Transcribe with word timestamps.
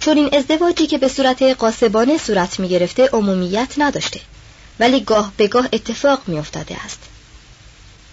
چون 0.00 0.16
این 0.16 0.30
ازدواجی 0.32 0.86
که 0.86 0.98
به 0.98 1.08
صورت 1.08 1.42
قاسبانه 1.42 2.18
صورت 2.18 2.60
می 2.60 2.68
گرفته 2.68 3.08
عمومیت 3.12 3.74
نداشته. 3.78 4.20
ولی 4.80 5.00
گاه 5.00 5.32
به 5.36 5.48
گاه 5.48 5.68
اتفاق 5.72 6.22
می 6.26 6.38
افتاده 6.38 6.76
است. 6.84 6.98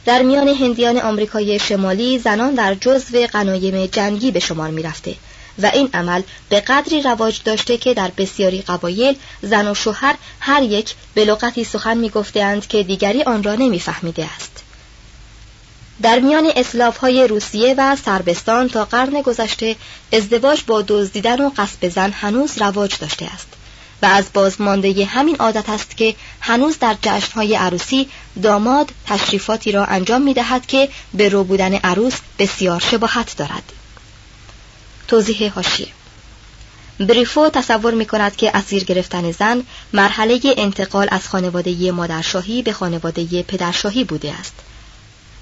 در 0.05 0.21
میان 0.21 0.47
هندیان 0.47 0.97
آمریکای 0.97 1.59
شمالی 1.59 2.19
زنان 2.19 2.55
در 2.55 2.75
جزو 2.75 3.27
غنایم 3.27 3.85
جنگی 3.85 4.31
به 4.31 4.39
شمار 4.39 4.69
می 4.69 4.83
رفته 4.83 5.15
و 5.59 5.71
این 5.73 5.89
عمل 5.93 6.21
به 6.49 6.59
قدری 6.59 7.01
رواج 7.01 7.41
داشته 7.45 7.77
که 7.77 7.93
در 7.93 8.11
بسیاری 8.17 8.61
قبایل 8.61 9.15
زن 9.41 9.71
و 9.71 9.75
شوهر 9.75 10.15
هر 10.39 10.63
یک 10.63 10.95
به 11.13 11.25
لغتی 11.25 11.63
سخن 11.63 11.97
می 11.97 12.09
گفتند 12.09 12.67
که 12.67 12.83
دیگری 12.83 13.23
آن 13.23 13.43
را 13.43 13.55
نمی 13.55 13.79
فهمیده 13.79 14.29
است. 14.35 14.64
در 16.01 16.19
میان 16.19 16.51
اسلاف 16.55 16.97
های 16.97 17.27
روسیه 17.27 17.75
و 17.77 17.95
سربستان 17.95 18.69
تا 18.69 18.85
قرن 18.85 19.21
گذشته 19.21 19.75
ازدواج 20.13 20.63
با 20.67 20.81
دزدیدن 20.87 21.41
و 21.41 21.51
قصب 21.57 21.89
زن 21.89 22.11
هنوز 22.11 22.57
رواج 22.57 22.97
داشته 22.99 23.25
است 23.25 23.47
و 24.01 24.05
از 24.05 24.25
بازمانده 24.33 25.05
همین 25.05 25.35
عادت 25.35 25.69
است 25.69 25.97
که 25.97 26.15
هنوز 26.41 26.79
در 26.79 26.95
جشنهای 27.01 27.55
عروسی 27.55 28.09
داماد 28.43 28.91
تشریفاتی 29.05 29.71
را 29.71 29.85
انجام 29.85 30.21
می 30.21 30.33
دهد 30.33 30.65
که 30.65 30.89
به 31.13 31.29
رو 31.29 31.43
بودن 31.43 31.73
عروس 31.73 32.13
بسیار 32.39 32.79
شباهت 32.79 33.37
دارد. 33.37 33.63
توضیح 35.07 35.53
هاشیه 35.53 35.87
بریفو 36.99 37.49
تصور 37.49 37.93
می 37.93 38.05
کند 38.05 38.35
که 38.35 38.57
اسیر 38.57 38.83
گرفتن 38.83 39.31
زن 39.31 39.63
مرحله 39.93 40.39
انتقال 40.57 41.07
از 41.11 41.27
خانواده 41.27 41.91
مادرشاهی 41.91 42.61
به 42.61 42.73
خانواده 42.73 43.43
پدرشاهی 43.43 44.03
بوده 44.03 44.33
است. 44.33 44.53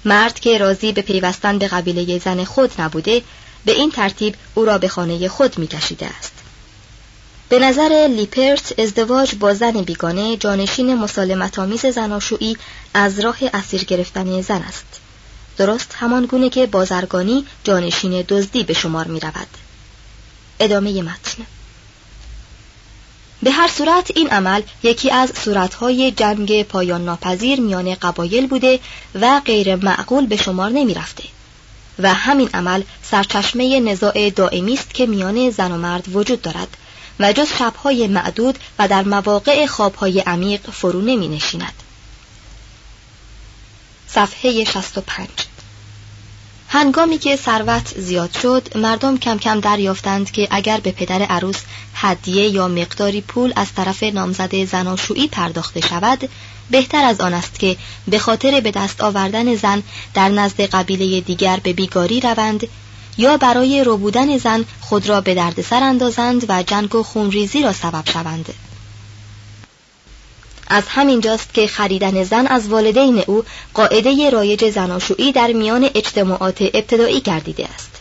مرد 0.04 0.40
که 0.40 0.58
راضی 0.58 0.92
به 0.92 1.02
پیوستن 1.02 1.58
به 1.58 1.68
قبیله 1.68 2.18
زن 2.18 2.44
خود 2.44 2.80
نبوده 2.80 3.22
به 3.64 3.72
این 3.72 3.90
ترتیب 3.90 4.34
او 4.54 4.64
را 4.64 4.78
به 4.78 4.88
خانه 4.88 5.28
خود 5.28 5.58
می 5.58 5.66
کشیده 5.66 6.06
است. 6.06 6.32
به 7.48 7.58
نظر 7.58 8.08
لیپرت 8.10 8.80
ازدواج 8.80 9.34
با 9.34 9.54
زن 9.54 9.72
بیگانه 9.72 10.36
جانشین 10.36 10.94
مسالمت 10.94 11.58
آمیز 11.58 11.86
زناشویی 11.86 12.56
از 12.94 13.20
راه 13.20 13.36
اسیر 13.54 13.84
گرفتن 13.84 14.40
زن 14.40 14.62
است. 14.62 15.00
درست 15.56 15.94
همان 15.98 16.26
گونه 16.26 16.50
که 16.50 16.66
بازرگانی 16.66 17.46
جانشین 17.64 18.24
دزدی 18.28 18.62
به 18.62 18.74
شمار 18.74 19.06
می 19.06 19.20
رود 19.20 19.48
ادامه 20.60 21.02
متن. 21.02 21.46
به 23.44 23.50
هر 23.50 23.68
صورت 23.68 24.10
این 24.14 24.30
عمل 24.30 24.62
یکی 24.82 25.10
از 25.10 25.32
صورتهای 25.44 26.10
جنگ 26.10 26.62
پایان 26.62 27.04
ناپذیر 27.04 27.60
میان 27.60 27.94
قبایل 27.94 28.46
بوده 28.46 28.80
و 29.14 29.40
غیر 29.44 29.76
معقول 29.76 30.26
به 30.26 30.36
شمار 30.36 30.70
نمی 30.70 30.94
رفته 30.94 31.24
و 31.98 32.14
همین 32.14 32.48
عمل 32.54 32.82
سرچشمه 33.02 33.80
نزاع 33.80 34.30
دائمی 34.30 34.74
است 34.74 34.94
که 34.94 35.06
میان 35.06 35.50
زن 35.50 35.72
و 35.72 35.76
مرد 35.76 36.16
وجود 36.16 36.42
دارد 36.42 36.76
و 37.20 37.32
جز 37.32 37.48
شبهای 37.58 38.06
معدود 38.06 38.58
و 38.78 38.88
در 38.88 39.02
مواقع 39.02 39.66
خوابهای 39.66 40.20
عمیق 40.20 40.70
فرو 40.70 41.00
نمی 41.00 41.28
نشیند. 41.28 41.82
صفحه 44.08 44.64
65 44.64 45.28
هنگامی 46.68 47.18
که 47.18 47.36
ثروت 47.36 47.94
زیاد 47.98 48.32
شد 48.42 48.76
مردم 48.76 49.18
کم 49.18 49.38
کم 49.38 49.60
دریافتند 49.60 50.30
که 50.30 50.48
اگر 50.50 50.80
به 50.80 50.92
پدر 50.92 51.22
عروس 51.22 51.60
هدیه 52.04 52.48
یا 52.48 52.68
مقداری 52.68 53.20
پول 53.20 53.52
از 53.56 53.72
طرف 53.76 54.02
نامزد 54.02 54.64
زناشویی 54.64 55.28
پرداخته 55.28 55.80
شود 55.80 56.28
بهتر 56.70 57.04
از 57.04 57.20
آن 57.20 57.34
است 57.34 57.58
که 57.58 57.76
به 58.08 58.18
خاطر 58.18 58.60
به 58.60 58.70
دست 58.70 59.00
آوردن 59.00 59.56
زن 59.56 59.82
در 60.14 60.28
نزد 60.28 60.60
قبیله 60.60 61.20
دیگر 61.20 61.60
به 61.62 61.72
بیگاری 61.72 62.20
روند 62.20 62.68
یا 63.18 63.36
برای 63.36 63.84
روبودن 63.84 64.38
زن 64.38 64.64
خود 64.80 65.08
را 65.08 65.20
به 65.20 65.34
دردسر 65.34 65.82
اندازند 65.82 66.44
و 66.48 66.62
جنگ 66.62 66.94
و 66.94 67.02
خونریزی 67.02 67.62
را 67.62 67.72
سبب 67.72 68.04
شوند. 68.12 68.54
از 70.66 70.84
همین 70.88 71.20
جاست 71.20 71.54
که 71.54 71.66
خریدن 71.66 72.24
زن 72.24 72.46
از 72.46 72.68
والدین 72.68 73.22
او 73.26 73.44
قاعده 73.74 74.30
رایج 74.30 74.70
زناشویی 74.70 75.32
در 75.32 75.52
میان 75.52 75.90
اجتماعات 75.94 76.62
ابتدایی 76.62 77.20
گردیده 77.20 77.68
است. 77.74 77.93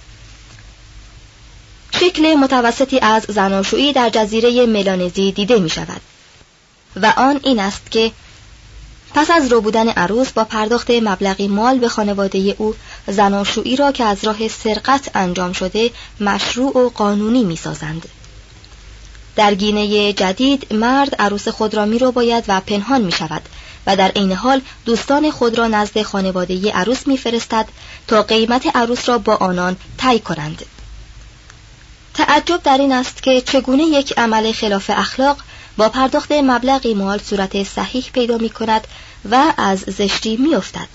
شکل 2.00 2.34
متوسطی 2.34 3.00
از 3.00 3.26
زناشویی 3.30 3.94
در 3.94 4.10
جزیره 4.10 4.66
ملانزی 4.66 5.32
دیده 5.32 5.60
می 5.60 5.70
شود 5.70 6.02
و 6.96 7.14
آن 7.18 7.40
این 7.44 7.60
است 7.60 7.92
که 7.92 8.12
پس 9.14 9.32
از 9.32 9.52
رو 9.52 9.62
بودن 9.62 9.90
عروس 9.90 10.32
با 10.32 10.44
پرداخت 10.44 10.92
مبلغی 10.92 11.48
مال 11.48 11.80
به 11.80 11.88
خانواده 11.88 12.56
او 12.58 12.76
زناشویی 13.08 13.76
را 13.76 13.92
که 13.92 14.04
از 14.04 14.24
راه 14.24 14.48
سرقت 14.48 15.16
انجام 15.16 15.54
شده 15.54 15.92
مشروع 16.20 16.78
و 16.78 16.90
قانونی 16.90 17.44
می 17.44 17.56
سازند. 17.56 18.10
در 19.36 19.56
گینه 19.56 20.14
جدید 20.14 20.74
مرد 20.74 21.16
عروس 21.16 21.48
خود 21.48 21.76
را 21.76 21.86
می 21.86 22.00
رو 22.00 22.12
باید 22.12 22.44
و 22.48 22.62
پنهان 22.62 23.02
می 23.02 23.12
شود 23.12 23.42
و 23.88 23.96
در 23.96 24.12
عین 24.16 24.32
حال 24.32 24.62
دوستان 24.86 25.32
خود 25.32 25.58
را 25.58 25.68
نزد 25.68 26.02
خانواده 26.02 26.72
عروس 26.72 27.08
می 27.08 27.18
فرستد 27.18 27.68
تا 28.08 28.24
قیمت 28.24 28.76
عروس 28.76 29.10
را 29.10 29.18
با 29.18 29.36
آنان 29.36 29.76
طی 29.98 30.20
کنند. 30.20 30.66
تعجب 32.14 32.64
در 32.64 32.78
این 32.78 32.92
است 32.92 33.24
که 33.24 33.42
چگونه 33.42 33.84
یک 33.84 34.14
عمل 34.18 34.52
خلاف 34.52 34.90
اخلاق 34.90 35.38
با 35.78 35.90
پرداخت 35.90 36.32
مبلغی 36.32 36.94
مال 36.94 37.20
صورت 37.20 37.64
صحیح 37.64 38.10
پیدا 38.14 38.38
می 38.38 38.50
کند 38.50 38.88
و 39.32 39.54
از 39.58 39.80
زشتی 39.80 40.38
می 40.38 40.56
افتد. 40.56 40.88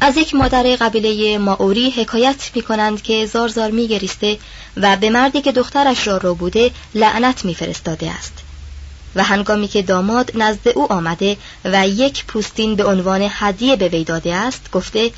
از 0.00 0.16
یک 0.16 0.34
مادر 0.34 0.62
قبیله 0.62 1.38
ماوری 1.38 1.90
حکایت 1.90 2.50
می 2.54 2.62
کنند 2.62 3.02
که 3.02 3.26
زار 3.26 3.48
زار 3.48 3.70
می 3.70 3.88
گریسته 3.88 4.38
و 4.76 4.96
به 4.96 5.10
مردی 5.10 5.40
که 5.40 5.52
دخترش 5.52 6.06
را 6.06 6.16
رو 6.16 6.34
بوده 6.34 6.70
لعنت 6.94 7.44
می 7.44 7.54
فرستاده 7.54 8.10
است. 8.10 8.32
و 9.14 9.22
هنگامی 9.22 9.68
که 9.68 9.82
داماد 9.82 10.32
نزد 10.34 10.68
او 10.68 10.92
آمده 10.92 11.36
و 11.64 11.88
یک 11.88 12.24
پوستین 12.24 12.76
به 12.76 12.84
عنوان 12.84 13.28
هدیه 13.30 13.76
به 13.76 13.88
وی 13.88 14.04
داده 14.04 14.34
است 14.34 14.70
گفته 14.72 15.10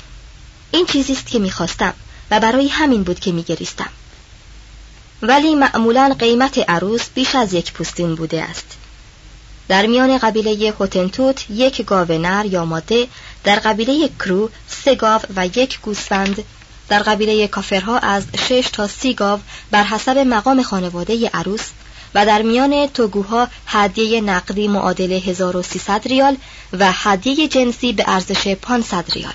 این 0.71 0.85
چیزی 0.85 1.13
است 1.13 1.27
که 1.27 1.39
می‌خواستم 1.39 1.93
و 2.31 2.39
برای 2.39 2.67
همین 2.67 3.03
بود 3.03 3.19
که 3.19 3.31
میگریستم 3.31 3.89
ولی 5.21 5.55
معمولا 5.55 6.15
قیمت 6.19 6.69
عروس 6.69 7.09
بیش 7.15 7.35
از 7.35 7.53
یک 7.53 7.73
پوستین 7.73 8.15
بوده 8.15 8.43
است. 8.43 8.77
در 9.67 9.85
میان 9.85 10.17
قبیله 10.17 10.73
هوتنتوت 10.79 11.45
یک 11.49 11.85
گاو 11.85 12.11
نر 12.11 12.45
یا 12.45 12.65
ماده 12.65 13.07
در 13.43 13.55
قبیله 13.55 14.09
کرو 14.19 14.49
سه 14.67 14.95
گاو 14.95 15.21
و 15.35 15.45
یک 15.45 15.79
گوسفند 15.81 16.43
در 16.89 16.99
قبیله 16.99 17.47
کافرها 17.47 17.97
از 17.97 18.23
شش 18.47 18.69
تا 18.73 18.87
سی 18.87 19.13
گاو 19.13 19.39
بر 19.71 19.83
حسب 19.83 20.17
مقام 20.17 20.63
خانواده 20.63 21.29
عروس 21.33 21.69
و 22.15 22.25
در 22.25 22.41
میان 22.41 22.87
توگوها 22.87 23.47
هدیه 23.67 24.21
نقدی 24.21 24.67
معادل 24.67 25.11
1300 25.11 26.07
ریال 26.07 26.37
و 26.73 26.91
هدیه 26.91 27.47
جنسی 27.47 27.93
به 27.93 28.03
ارزش 28.07 28.47
500 28.47 29.11
ریال. 29.11 29.33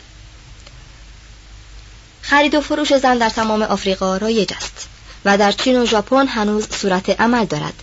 خرید 2.23 2.55
و 2.55 2.61
فروش 2.61 2.97
زن 2.97 3.19
در 3.19 3.29
تمام 3.29 3.63
آفریقا 3.63 4.17
رایج 4.17 4.53
است. 4.57 4.89
و 5.27 5.39
در 5.39 5.53
چین 5.53 5.83
و 5.83 5.87
ژاپن 5.87 6.27
هنوز 6.27 6.69
صورت 6.71 7.21
عمل 7.21 7.45
دارد 7.45 7.83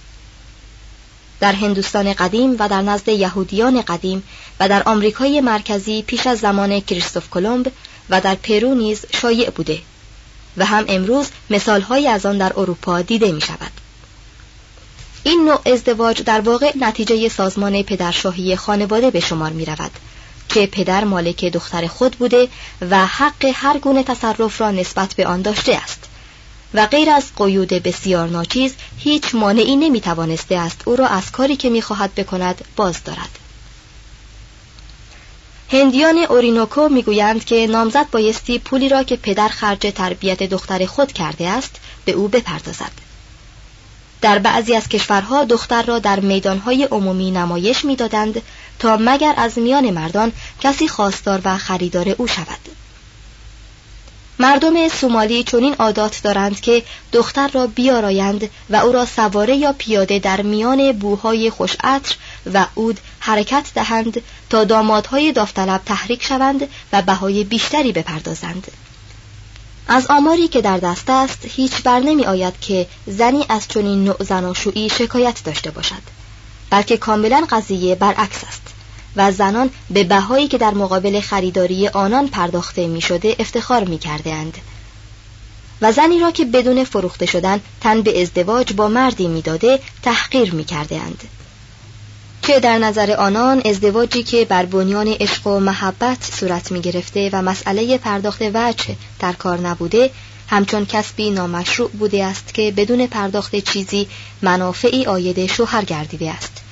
در 1.39 1.51
هندوستان 1.51 2.13
قدیم 2.13 2.55
و 2.59 2.69
در 2.69 2.81
نزد 2.81 3.09
یهودیان 3.09 3.81
قدیم 3.81 4.23
و 4.59 4.69
در 4.69 4.83
آمریکای 4.85 5.41
مرکزی 5.41 6.01
پیش 6.01 6.27
از 6.27 6.39
زمان 6.39 6.79
کریستوف 6.79 7.29
کلمب 7.29 7.71
و 8.09 8.21
در 8.21 8.35
پرو 8.35 8.75
نیز 8.75 9.05
شایع 9.21 9.49
بوده 9.49 9.79
و 10.57 10.65
هم 10.65 10.85
امروز 10.87 11.27
مثالهایی 11.49 12.07
از 12.07 12.25
آن 12.25 12.37
در 12.37 12.53
اروپا 12.57 13.01
دیده 13.01 13.31
می 13.31 13.41
شود. 13.41 13.71
این 15.23 15.45
نوع 15.45 15.73
ازدواج 15.73 16.21
در 16.21 16.41
واقع 16.41 16.71
نتیجه 16.79 17.29
سازمان 17.29 17.83
پدرشاهی 17.83 18.55
خانواده 18.55 19.11
به 19.11 19.19
شمار 19.19 19.51
می 19.51 19.65
رود 19.65 19.91
که 20.49 20.67
پدر 20.67 21.03
مالک 21.03 21.45
دختر 21.45 21.87
خود 21.87 22.15
بوده 22.15 22.47
و 22.89 23.05
حق 23.05 23.45
هر 23.53 23.77
گونه 23.77 24.03
تصرف 24.03 24.61
را 24.61 24.71
نسبت 24.71 25.13
به 25.13 25.27
آن 25.27 25.41
داشته 25.41 25.75
است 25.75 26.12
و 26.73 26.85
غیر 26.85 27.09
از 27.09 27.23
قیود 27.35 27.69
بسیار 27.69 28.27
ناچیز 28.27 28.73
هیچ 28.97 29.35
مانعی 29.35 29.75
نمی 29.75 30.01
توانسته 30.01 30.55
است 30.55 30.81
او 30.85 30.95
را 30.95 31.07
از 31.07 31.31
کاری 31.31 31.55
که 31.55 31.69
می‌خواهد 31.69 32.15
بکند 32.15 32.65
باز 32.75 33.03
دارد. 33.03 33.39
هندیان 35.71 36.17
اورینوکو 36.17 36.89
می‌گویند 36.89 37.45
که 37.45 37.67
نامزد 37.67 38.09
بایستی 38.11 38.59
پولی 38.59 38.89
را 38.89 39.03
که 39.03 39.15
پدر 39.15 39.47
خرج 39.47 39.79
تربیت 39.95 40.43
دختر 40.43 40.85
خود 40.85 41.11
کرده 41.11 41.47
است 41.49 41.75
به 42.05 42.11
او 42.11 42.27
بپردازد. 42.27 42.91
در 44.21 44.39
بعضی 44.39 44.75
از 44.75 44.87
کشورها 44.87 45.43
دختر 45.43 45.81
را 45.81 45.99
در 45.99 46.19
میدانهای 46.19 46.83
عمومی 46.83 47.31
نمایش 47.31 47.85
می‌دادند 47.85 48.41
تا 48.79 48.97
مگر 49.01 49.33
از 49.37 49.57
میان 49.57 49.89
مردان 49.89 50.31
کسی 50.61 50.87
خواستار 50.87 51.41
و 51.43 51.57
خریدار 51.57 52.09
او 52.09 52.27
شود. 52.27 52.82
مردم 54.43 54.87
سومالی 54.89 55.43
چنین 55.43 55.73
عادات 55.73 56.21
دارند 56.23 56.59
که 56.61 56.83
دختر 57.11 57.47
را 57.47 57.67
بیارایند 57.67 58.49
و 58.69 58.75
او 58.75 58.91
را 58.91 59.05
سواره 59.05 59.55
یا 59.55 59.73
پیاده 59.77 60.19
در 60.19 60.41
میان 60.41 60.91
بوهای 60.91 61.49
خوشعطر 61.49 62.15
و 62.53 62.65
اود 62.75 62.99
حرکت 63.19 63.71
دهند 63.75 64.21
تا 64.49 64.63
دامادهای 64.63 65.31
داوطلب 65.31 65.81
تحریک 65.85 66.23
شوند 66.23 66.67
و 66.93 67.01
بهای 67.01 67.43
بیشتری 67.43 67.91
بپردازند. 67.91 68.71
از 69.87 70.07
آماری 70.07 70.47
که 70.47 70.61
در 70.61 70.77
دست 70.77 71.09
است 71.09 71.39
هیچ 71.43 71.81
بر 71.83 71.99
نمی 71.99 72.25
آید 72.25 72.59
که 72.59 72.87
زنی 73.07 73.45
از 73.49 73.67
چنین 73.67 74.03
نوع 74.03 74.23
زناشویی 74.23 74.89
شکایت 74.89 75.43
داشته 75.45 75.71
باشد 75.71 76.03
بلکه 76.69 76.97
کاملا 76.97 77.45
قضیه 77.49 77.95
برعکس 77.95 78.43
است. 78.47 78.72
و 79.15 79.31
زنان 79.31 79.69
به 79.89 80.03
بهایی 80.03 80.47
که 80.47 80.57
در 80.57 80.73
مقابل 80.73 81.19
خریداری 81.19 81.87
آنان 81.87 82.27
پرداخته 82.27 82.87
می 82.87 83.01
شده 83.01 83.35
افتخار 83.39 83.83
می 83.83 83.97
کرده 83.97 84.33
اند. 84.33 84.57
و 85.81 85.91
زنی 85.91 86.19
را 86.19 86.31
که 86.31 86.45
بدون 86.45 86.83
فروخته 86.83 87.25
شدن 87.25 87.59
تن 87.81 88.01
به 88.01 88.21
ازدواج 88.21 88.73
با 88.73 88.87
مردی 88.87 89.27
می‌داده 89.27 89.79
تحقیر 90.03 90.53
می 90.53 90.63
کرده 90.63 90.95
اند. 90.95 91.23
که 92.41 92.59
در 92.59 92.77
نظر 92.77 93.11
آنان 93.11 93.61
ازدواجی 93.65 94.23
که 94.23 94.45
بر 94.45 94.65
بنیان 94.65 95.07
عشق 95.07 95.47
و 95.47 95.59
محبت 95.59 96.29
صورت 96.39 96.71
می 96.71 96.81
گرفته 96.81 97.29
و 97.33 97.41
مسئله 97.41 97.97
پرداخت 97.97 98.41
وجه 98.53 98.95
در 99.19 99.33
کار 99.33 99.59
نبوده 99.59 100.11
همچون 100.47 100.85
کسبی 100.85 101.31
نامشروع 101.31 101.89
بوده 101.89 102.25
است 102.25 102.53
که 102.53 102.73
بدون 102.77 103.07
پرداخت 103.07 103.55
چیزی 103.55 104.07
منافعی 104.41 105.05
آید 105.05 105.45
شوهر 105.45 105.85
گردیده 105.85 106.31
است 106.31 106.62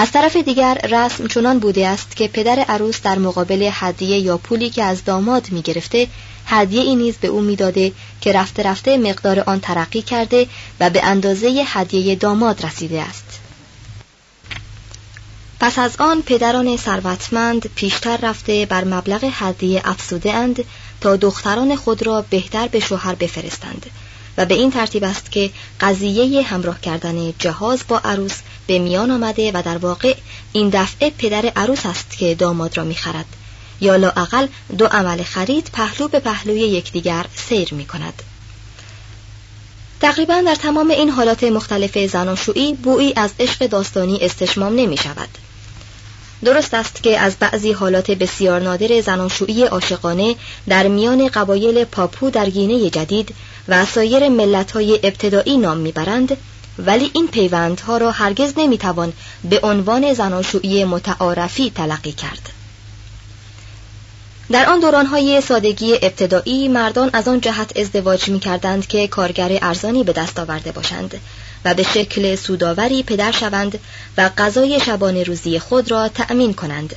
از 0.00 0.12
طرف 0.12 0.36
دیگر 0.36 0.74
رسم 0.74 1.26
چنان 1.26 1.58
بوده 1.58 1.88
است 1.88 2.16
که 2.16 2.28
پدر 2.28 2.58
عروس 2.58 3.02
در 3.02 3.18
مقابل 3.18 3.70
هدیه 3.72 4.18
یا 4.18 4.38
پولی 4.38 4.70
که 4.70 4.84
از 4.84 5.04
داماد 5.04 5.50
می 5.50 5.62
گرفته 5.62 6.08
هدیه 6.46 6.82
ای 6.82 6.96
نیز 6.96 7.16
به 7.16 7.28
او 7.28 7.40
می‌داده 7.40 7.92
که 8.20 8.32
رفته 8.32 8.62
رفته 8.62 8.98
مقدار 8.98 9.40
آن 9.40 9.60
ترقی 9.60 10.02
کرده 10.02 10.46
و 10.80 10.90
به 10.90 11.04
اندازه 11.04 11.64
هدیه 11.66 12.14
داماد 12.14 12.66
رسیده 12.66 13.02
است. 13.02 13.40
پس 15.60 15.78
از 15.78 15.96
آن 15.98 16.22
پدران 16.22 16.76
ثروتمند 16.76 17.70
پیشتر 17.74 18.16
رفته 18.16 18.66
بر 18.66 18.84
مبلغ 18.84 19.30
هدیه 19.32 19.82
افسوده 19.84 20.32
اند 20.32 20.64
تا 21.00 21.16
دختران 21.16 21.76
خود 21.76 22.06
را 22.06 22.24
بهتر 22.30 22.68
به 22.68 22.80
شوهر 22.80 23.14
بفرستند 23.14 23.86
و 24.36 24.44
به 24.44 24.54
این 24.54 24.70
ترتیب 24.70 25.04
است 25.04 25.32
که 25.32 25.50
قضیه 25.80 26.42
همراه 26.42 26.80
کردن 26.80 27.34
جهاز 27.38 27.80
با 27.88 27.98
عروس 27.98 28.38
به 28.68 28.78
میان 28.78 29.10
آمده 29.10 29.52
و 29.54 29.62
در 29.64 29.78
واقع 29.78 30.14
این 30.52 30.68
دفعه 30.68 31.10
پدر 31.10 31.52
عروس 31.56 31.86
است 31.86 32.10
که 32.18 32.34
داماد 32.34 32.76
را 32.76 32.84
می‌خرد 32.84 33.26
یا 33.80 33.96
لااقل 33.96 34.46
دو 34.78 34.86
عمل 34.86 35.22
خرید 35.22 35.70
پهلو 35.72 36.08
به 36.08 36.20
پهلوی 36.20 36.60
یکدیگر 36.60 37.26
سیر 37.34 37.74
می 37.74 37.86
کند. 37.86 38.22
تقریبا 40.00 40.42
در 40.46 40.54
تمام 40.54 40.90
این 40.90 41.10
حالات 41.10 41.44
مختلف 41.44 41.98
زناشویی 41.98 42.74
بویی 42.74 43.12
از 43.16 43.30
عشق 43.40 43.66
داستانی 43.66 44.18
استشمام 44.20 44.74
نمی 44.74 44.96
شود. 44.96 45.28
درست 46.44 46.74
است 46.74 47.02
که 47.02 47.18
از 47.18 47.36
بعضی 47.40 47.72
حالات 47.72 48.10
بسیار 48.10 48.60
نادر 48.60 49.00
زناشویی 49.00 49.64
عاشقانه 49.64 50.36
در 50.68 50.88
میان 50.88 51.28
قبایل 51.28 51.84
پاپو 51.84 52.30
در 52.30 52.50
گینه 52.50 52.90
جدید 52.90 53.34
و 53.68 53.86
سایر 53.86 54.28
ملت‌های 54.28 55.00
ابتدایی 55.02 55.58
نام 55.58 55.76
می‌برند 55.76 56.36
ولی 56.78 57.10
این 57.14 57.28
پیوندها 57.28 57.96
را 57.96 58.10
هرگز 58.10 58.52
نمی‌توان 58.56 59.12
به 59.50 59.60
عنوان 59.62 60.14
زناشویی 60.14 60.84
متعارفی 60.84 61.70
تلقی 61.70 62.12
کرد 62.12 62.50
در 64.50 64.66
آن 64.66 64.80
دورانهای 64.80 65.40
سادگی 65.40 65.94
ابتدایی 65.94 66.68
مردان 66.68 67.10
از 67.12 67.28
آن 67.28 67.40
جهت 67.40 67.78
ازدواج 67.78 68.28
می 68.28 68.40
کردند 68.40 68.86
که 68.86 69.08
کارگر 69.08 69.58
ارزانی 69.62 70.04
به 70.04 70.12
دست 70.12 70.38
آورده 70.38 70.72
باشند 70.72 71.20
و 71.64 71.74
به 71.74 71.82
شکل 71.82 72.36
سوداوری 72.36 73.02
پدر 73.02 73.32
شوند 73.32 73.78
و 74.18 74.30
غذای 74.38 74.80
شبانه 74.80 75.22
روزی 75.22 75.58
خود 75.58 75.90
را 75.90 76.08
تأمین 76.08 76.54
کنند. 76.54 76.96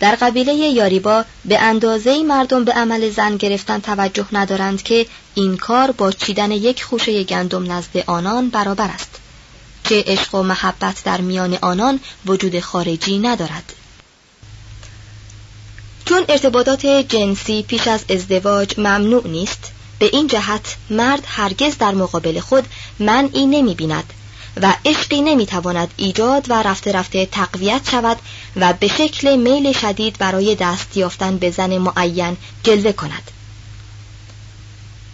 در 0.00 0.14
قبیله 0.14 0.54
یاریبا 0.54 1.24
به 1.44 1.58
اندازه 1.58 2.22
مردم 2.22 2.64
به 2.64 2.72
عمل 2.72 3.10
زن 3.10 3.36
گرفتن 3.36 3.78
توجه 3.78 4.26
ندارند 4.32 4.82
که 4.82 5.06
این 5.34 5.56
کار 5.56 5.90
با 5.90 6.12
چیدن 6.12 6.50
یک 6.50 6.84
خوشه 6.84 7.24
گندم 7.24 7.72
نزد 7.72 7.96
آنان 8.06 8.48
برابر 8.48 8.88
است 8.88 9.20
که 9.84 10.04
عشق 10.06 10.34
و 10.34 10.42
محبت 10.42 11.04
در 11.04 11.20
میان 11.20 11.58
آنان 11.62 12.00
وجود 12.26 12.60
خارجی 12.60 13.18
ندارد. 13.18 13.72
چون 16.04 16.24
ارتباطات 16.28 16.86
جنسی 16.86 17.62
پیش 17.62 17.88
از 17.88 18.04
ازدواج 18.10 18.78
ممنوع 18.78 19.28
نیست 19.28 19.72
به 19.98 20.06
این 20.12 20.26
جهت 20.26 20.76
مرد 20.90 21.24
هرگز 21.26 21.78
در 21.78 21.94
مقابل 21.94 22.40
خود 22.40 22.64
منعی 22.98 23.46
نمی 23.46 23.74
بیند 23.74 24.12
و 24.62 24.74
عشقی 24.84 25.20
نمی‌تواند 25.20 25.94
ایجاد 25.96 26.46
و 26.50 26.62
رفته 26.62 26.92
رفته 26.92 27.26
تقویت 27.26 27.90
شود 27.90 28.16
و 28.56 28.72
به 28.72 28.88
شکل 28.88 29.36
میل 29.36 29.72
شدید 29.72 30.18
برای 30.18 30.54
دست 30.54 30.96
یافتن 30.96 31.36
به 31.36 31.50
زن 31.50 31.78
معین 31.78 32.36
جلوه 32.62 32.92
کند. 32.92 33.30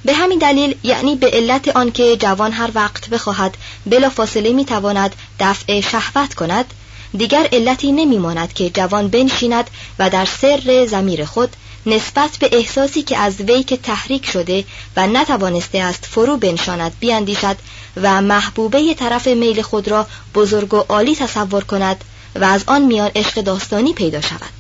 به 0.05 0.15
همین 0.15 0.39
دلیل 0.39 0.75
یعنی 0.83 1.17
به 1.17 1.31
علت 1.31 1.69
آنکه 1.69 2.17
جوان 2.17 2.53
هر 2.53 2.71
وقت 2.75 3.09
بخواهد 3.09 3.57
بلا 3.87 4.11
فاصله 4.11 4.53
می‌تواند 4.53 5.17
دفع 5.41 5.81
شهوت 5.81 6.35
کند 6.35 6.75
دیگر 7.17 7.49
علتی 7.53 7.93
نمیماند 7.93 8.53
که 8.53 8.71
جوان 8.71 9.09
بنشیند 9.09 9.71
و 9.99 10.11
در 10.11 10.25
سر 10.25 10.87
زمیر 10.87 11.25
خود 11.25 11.57
نسبت 11.87 12.31
به 12.41 12.51
احساسی 12.53 13.03
که 13.03 13.19
از 13.19 13.41
وی 13.41 13.63
که 13.63 13.77
تحریک 13.77 14.31
شده 14.31 14.65
و 14.97 15.07
نتوانسته 15.07 15.79
است 15.79 16.07
فرو 16.11 16.37
بنشاند 16.37 16.93
بیاندیشد 17.01 17.57
و 17.97 18.23
محبوبه 18.23 18.95
طرف 18.95 19.27
میل 19.27 19.63
خود 19.63 19.89
را 19.89 20.07
بزرگ 20.35 20.75
و 20.75 20.77
عالی 20.89 21.17
تصور 21.17 21.65
کند 21.65 22.05
و 22.35 22.45
از 22.45 22.65
آن 22.67 22.83
میان 22.83 23.11
عشق 23.15 23.41
داستانی 23.41 23.93
پیدا 23.93 24.21
شود. 24.21 24.53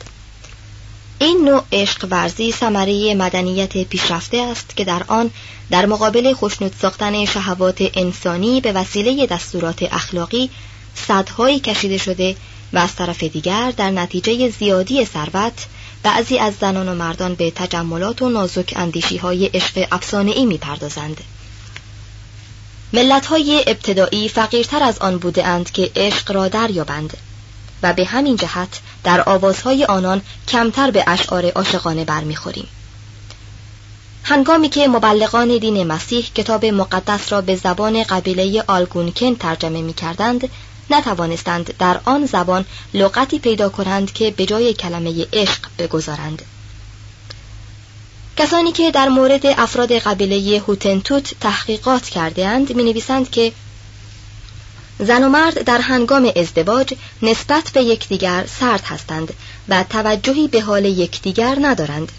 این 1.19 1.45
نوع 1.45 1.62
عشق 1.73 2.07
ورزی 2.11 2.52
ثمره 2.52 3.14
مدنیت 3.14 3.85
پیشرفته 3.85 4.38
است 4.38 4.76
که 4.76 4.85
در 4.85 5.02
آن 5.09 5.31
در 5.71 5.87
مقابل 5.87 6.33
خوشنود 6.33 6.75
ساختن 6.83 7.25
شهوات 7.25 7.91
انسانی 7.95 8.61
به 8.61 8.73
وسیله 8.73 9.26
دستورات 9.26 9.83
اخلاقی 9.83 10.50
صدهایی 10.95 11.61
کشیده 11.61 11.99
شده 11.99 12.37
و 12.73 12.79
از 12.79 12.97
طرف 12.97 13.23
دیگر 13.23 13.71
در 13.71 13.91
نتیجه 13.91 14.49
زیادی 14.49 15.05
ثروت 15.05 15.67
بعضی 16.03 16.39
از 16.39 16.55
زنان 16.61 16.89
و 16.89 16.95
مردان 16.95 17.35
به 17.35 17.51
تجملات 17.51 18.23
و 18.23 18.29
نازک 18.29 18.73
اندیشی 18.77 19.17
های 19.17 19.47
عشق 19.47 19.87
افسانه 19.93 20.31
ای 20.31 20.47
می 20.47 20.59
پردازند. 20.59 21.21
ملت 22.93 23.27
های 23.27 23.65
ابتدایی 23.67 24.29
فقیرتر 24.29 24.83
از 24.83 24.99
آن 24.99 25.19
بوده 25.19 25.47
اند 25.47 25.71
که 25.71 25.91
عشق 25.97 26.33
را 26.33 26.49
دریابند 26.49 27.17
و 27.83 27.93
به 27.93 28.05
همین 28.05 28.37
جهت 28.37 28.81
در 29.05 29.29
آوازهای 29.29 29.85
آنان 29.85 30.23
کمتر 30.49 30.91
به 30.91 31.05
اشعار 31.07 31.47
عاشقانه 31.47 32.05
برمیخوریم. 32.05 32.69
هنگامی 34.25 34.69
که 34.69 34.89
مبلغان 34.89 35.59
دین 35.59 35.87
مسیح 35.87 36.31
کتاب 36.35 36.65
مقدس 36.65 37.33
را 37.33 37.41
به 37.41 37.57
زبان 37.57 38.03
قبیله 38.03 38.65
آلگونکن 38.67 39.35
ترجمه 39.35 39.83
می 39.83 39.95
کردند 39.95 40.49
نتوانستند 40.95 41.75
در 41.79 42.01
آن 42.05 42.27
زبان 42.27 42.65
لغتی 42.95 43.39
پیدا 43.39 43.69
کنند 43.69 44.13
که 44.13 44.31
به 44.31 44.47
جای 44.47 44.75
کلمه 44.75 45.27
عشق 45.33 45.61
بگذارند 45.79 46.43
کسانی 48.37 48.73
که 48.73 48.91
در 48.91 49.09
مورد 49.09 49.47
افراد 49.47 49.93
قبیله 49.93 50.63
هوتنتوت 50.69 51.35
تحقیقات 51.41 52.09
کردهاند 52.09 52.77
می 52.77 52.85
نویسند 52.85 53.31
که 53.31 53.53
زن 54.99 55.25
و 55.25 55.29
مرد 55.29 55.65
در 55.65 55.81
هنگام 55.81 56.33
ازدواج 56.37 56.95
نسبت 57.23 57.71
به 57.71 57.83
یکدیگر 57.83 58.47
سرد 58.61 58.85
هستند 58.85 59.35
و 59.69 59.85
توجهی 59.91 60.49
به 60.49 60.61
حال 60.61 60.85
یکدیگر 60.85 61.59
ندارند 61.63 62.13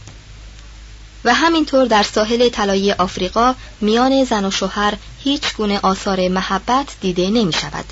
و 1.25 1.33
همینطور 1.33 1.85
در 1.85 2.03
ساحل 2.03 2.49
طلایی 2.49 2.91
آفریقا 2.91 3.55
میان 3.81 4.23
زن 4.23 4.45
و 4.45 4.51
شوهر 4.51 4.93
هیچ 5.23 5.53
گونه 5.53 5.79
آثار 5.83 6.27
محبت 6.27 6.87
دیده 7.01 7.29
نمی 7.29 7.53
شود. 7.53 7.85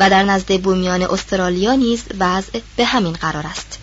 و 0.00 0.10
در 0.10 0.22
نزد 0.22 0.60
بومیان 0.60 1.02
استرالیا 1.02 1.74
نیز 1.74 2.02
وضع 2.18 2.60
به 2.76 2.84
همین 2.84 3.12
قرار 3.12 3.46
است 3.46 3.78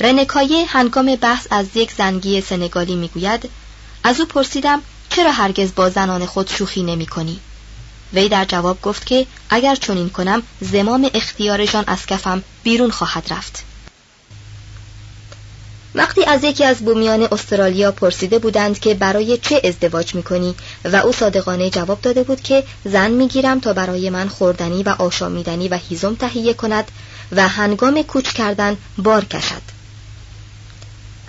رنکایه 0.00 0.66
هنگام 0.68 1.16
بحث 1.16 1.46
از 1.50 1.66
یک 1.74 1.92
زنگی 1.92 2.40
سنگالی 2.40 2.94
می‌گوید 2.94 3.50
از 4.04 4.20
او 4.20 4.26
پرسیدم 4.26 4.82
چرا 5.10 5.32
هرگز 5.32 5.74
با 5.74 5.90
زنان 5.90 6.26
خود 6.26 6.50
شوخی 6.50 6.82
نمی 6.82 7.06
کنی؟ 7.06 7.40
وی 8.12 8.28
در 8.28 8.44
جواب 8.44 8.82
گفت 8.82 9.06
که 9.06 9.26
اگر 9.50 9.74
چنین 9.74 10.10
کنم 10.10 10.42
زمام 10.60 11.10
اختیارشان 11.14 11.84
از 11.86 12.06
کفم 12.06 12.42
بیرون 12.62 12.90
خواهد 12.90 13.26
رفت 13.30 13.64
وقتی 15.94 16.24
از 16.24 16.44
یکی 16.44 16.64
از 16.64 16.78
بومیان 16.78 17.28
استرالیا 17.32 17.92
پرسیده 17.92 18.38
بودند 18.38 18.78
که 18.78 18.94
برای 18.94 19.38
چه 19.38 19.60
ازدواج 19.64 20.14
می‌کنی 20.14 20.54
و 20.84 20.96
او 20.96 21.12
صادقانه 21.12 21.70
جواب 21.70 22.00
داده 22.00 22.22
بود 22.22 22.40
که 22.40 22.64
زن 22.84 23.10
می‌گیرم 23.10 23.60
تا 23.60 23.72
برای 23.72 24.10
من 24.10 24.28
خوردنی 24.28 24.82
و 24.82 24.88
آشامیدنی 24.88 25.68
و 25.68 25.78
هیزم 25.88 26.14
تهیه 26.14 26.54
کند 26.54 26.90
و 27.32 27.48
هنگام 27.48 28.02
کوچ 28.02 28.32
کردن 28.32 28.76
بار 28.98 29.24
کشد. 29.24 29.62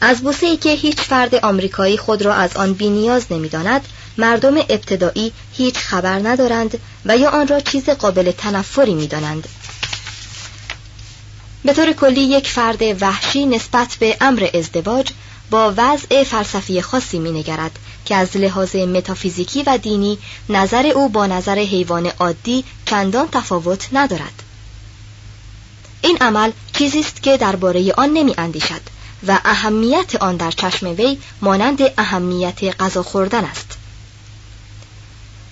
از 0.02 0.22
بوسه 0.22 0.46
ای 0.46 0.58
که 0.58 0.70
هیچ 0.70 0.98
فرد 0.98 1.36
آمریکایی 1.36 1.98
خود 1.98 2.22
را 2.22 2.34
از 2.34 2.56
آن 2.56 2.74
بینیاز 2.74 3.26
نمی‌داند 3.30 3.82
مردم 4.18 4.58
ابتدایی 4.58 5.34
هیچ 5.54 5.78
خبر 5.78 6.20
ندارند 6.20 6.80
و 7.06 7.18
یا 7.18 7.30
آن 7.30 7.48
را 7.48 7.60
چیز 7.60 7.90
قابل 7.90 8.32
تنفری 8.32 8.94
می‌دانند. 8.94 9.48
به 11.66 11.74
طور 11.74 11.94
کلی 11.94 12.22
یک 12.22 12.48
فرد 12.48 13.02
وحشی 13.02 13.46
نسبت 13.46 13.98
به 14.00 14.18
امر 14.22 14.48
ازدواج 14.54 15.10
با 15.50 15.74
وضع 15.78 16.24
فلسفی 16.24 16.82
خاصی 16.82 17.20
نگرد 17.20 17.80
که 18.06 18.16
از 18.16 18.38
لحاظ 18.38 18.76
متافیزیکی 18.76 19.64
و 19.64 19.78
دینی 19.78 20.18
نظر 20.50 20.86
او 20.86 21.10
با 21.10 21.28
نظر 21.28 21.60
حیوان 21.60 22.08
عادی 22.20 22.64
چندان 22.86 23.28
تفاوت 23.32 23.90
ندارد. 23.94 24.44
این 26.02 26.18
عمل 26.22 26.52
چیزی 26.74 27.00
است 27.00 27.24
که 27.24 27.38
درباره 27.38 27.94
آن 27.94 28.10
نمی 28.10 28.36
اندیشد 28.38 28.82
و 29.28 29.40
اهمیت 29.46 30.16
آن 30.16 30.38
در 30.38 30.52
چشم 30.52 30.88
وی 30.88 31.18
مانند 31.42 31.80
اهمیت 31.98 32.82
غذا 32.82 33.04
خوردن 33.04 33.44
است. 33.44 33.81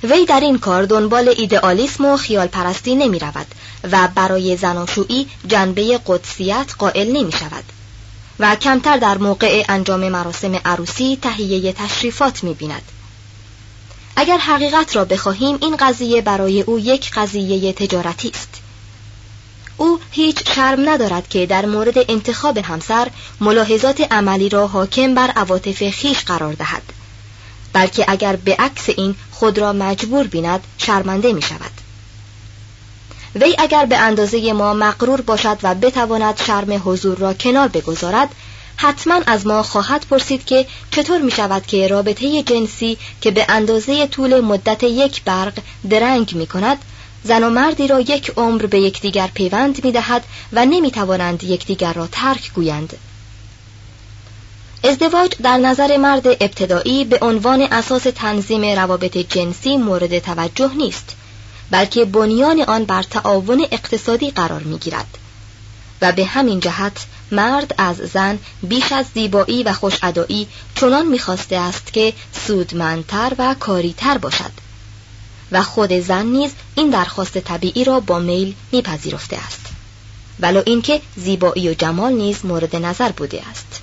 وی 0.03 0.25
در 0.25 0.39
این 0.39 0.57
کار 0.57 0.85
دنبال 0.85 1.33
ایدئالیسم 1.37 2.05
و 2.05 2.17
خیال 2.17 2.47
پرستی 2.47 2.95
نمی 2.95 3.19
رود 3.19 3.47
و 3.91 4.07
برای 4.15 4.57
زناشویی 4.57 5.27
جنبه 5.47 5.99
قدسیت 6.07 6.73
قائل 6.77 7.07
نمی 7.07 7.31
شود 7.31 7.63
و 8.39 8.55
کمتر 8.55 8.97
در 8.97 9.17
موقع 9.17 9.65
انجام 9.69 10.09
مراسم 10.09 10.55
عروسی 10.65 11.17
تهیه 11.21 11.73
تشریفات 11.73 12.43
می 12.43 12.53
بیند. 12.53 12.81
اگر 14.15 14.37
حقیقت 14.37 14.95
را 14.95 15.05
بخواهیم 15.05 15.57
این 15.61 15.75
قضیه 15.75 16.21
برای 16.21 16.61
او 16.61 16.79
یک 16.79 17.11
قضیه 17.11 17.73
تجارتی 17.73 18.29
است 18.29 18.49
او 19.77 19.99
هیچ 20.11 20.51
شرم 20.55 20.89
ندارد 20.89 21.29
که 21.29 21.45
در 21.45 21.65
مورد 21.65 22.11
انتخاب 22.11 22.57
همسر 22.57 23.07
ملاحظات 23.41 24.01
عملی 24.11 24.49
را 24.49 24.67
حاکم 24.67 25.15
بر 25.15 25.31
عواطف 25.35 25.89
خیش 25.89 26.19
قرار 26.23 26.53
دهد 26.53 26.81
بلکه 27.73 28.05
اگر 28.07 28.35
به 28.35 28.55
عکس 28.59 28.89
این 28.89 29.15
خود 29.39 29.59
را 29.59 29.73
مجبور 29.73 30.27
بیند 30.27 30.63
شرمنده 30.77 31.33
می 31.33 31.41
شود 31.41 31.71
وی 33.35 33.55
اگر 33.59 33.85
به 33.85 33.97
اندازه 33.97 34.53
ما 34.53 34.73
مقرور 34.73 35.21
باشد 35.21 35.57
و 35.63 35.75
بتواند 35.75 36.41
شرم 36.47 36.81
حضور 36.85 37.17
را 37.17 37.33
کنار 37.33 37.67
بگذارد 37.67 38.29
حتما 38.75 39.19
از 39.27 39.47
ما 39.47 39.63
خواهد 39.63 40.05
پرسید 40.09 40.45
که 40.45 40.65
چطور 40.91 41.21
می 41.21 41.31
شود 41.31 41.65
که 41.65 41.87
رابطه 41.87 42.43
جنسی 42.43 42.97
که 43.21 43.31
به 43.31 43.45
اندازه 43.49 44.07
طول 44.07 44.41
مدت 44.41 44.83
یک 44.83 45.23
برق 45.23 45.53
درنگ 45.89 46.35
می 46.35 46.47
کند 46.47 46.77
زن 47.23 47.43
و 47.43 47.49
مردی 47.49 47.87
را 47.87 47.99
یک 47.99 48.31
عمر 48.37 48.65
به 48.65 48.79
یکدیگر 48.79 49.29
پیوند 49.33 49.85
می 49.85 49.91
دهد 49.91 50.23
و 50.53 50.65
نمی 50.65 50.91
توانند 50.91 51.43
یکدیگر 51.43 51.93
را 51.93 52.07
ترک 52.11 52.53
گویند. 52.53 52.97
ازدواج 54.83 55.31
در 55.43 55.57
نظر 55.57 55.97
مرد 55.97 56.27
ابتدایی 56.27 57.05
به 57.05 57.19
عنوان 57.21 57.61
اساس 57.61 58.03
تنظیم 58.03 58.65
روابط 58.65 59.17
جنسی 59.17 59.77
مورد 59.77 60.19
توجه 60.19 60.73
نیست 60.73 61.15
بلکه 61.71 62.05
بنیان 62.05 62.61
آن 62.61 62.85
بر 62.85 63.03
تعاون 63.03 63.65
اقتصادی 63.71 64.31
قرار 64.31 64.63
می 64.63 64.77
گیرد 64.77 65.17
و 66.01 66.11
به 66.11 66.25
همین 66.25 66.59
جهت 66.59 67.05
مرد 67.31 67.75
از 67.77 67.97
زن 67.97 68.39
بیش 68.63 68.91
از 68.91 69.05
زیبایی 69.13 69.63
و 69.63 69.73
خوشعدایی 69.73 70.47
چنان 70.75 71.07
می‌خواسته 71.07 71.55
است 71.55 71.93
که 71.93 72.13
سودمندتر 72.47 73.33
و 73.37 73.55
کاریتر 73.59 74.17
باشد. 74.17 74.51
و 75.51 75.63
خود 75.63 75.93
زن 75.93 76.25
نیز 76.25 76.51
این 76.75 76.89
درخواست 76.89 77.37
طبیعی 77.37 77.83
را 77.83 77.99
با 77.99 78.19
میل 78.19 78.55
میپذیرفته 78.71 79.37
است. 79.37 79.65
ولو 80.39 80.63
اینکه 80.65 81.01
زیبایی 81.15 81.69
و 81.69 81.73
جمال 81.73 82.13
نیز 82.13 82.45
مورد 82.45 82.75
نظر 82.75 83.11
بوده 83.11 83.41
است. 83.51 83.81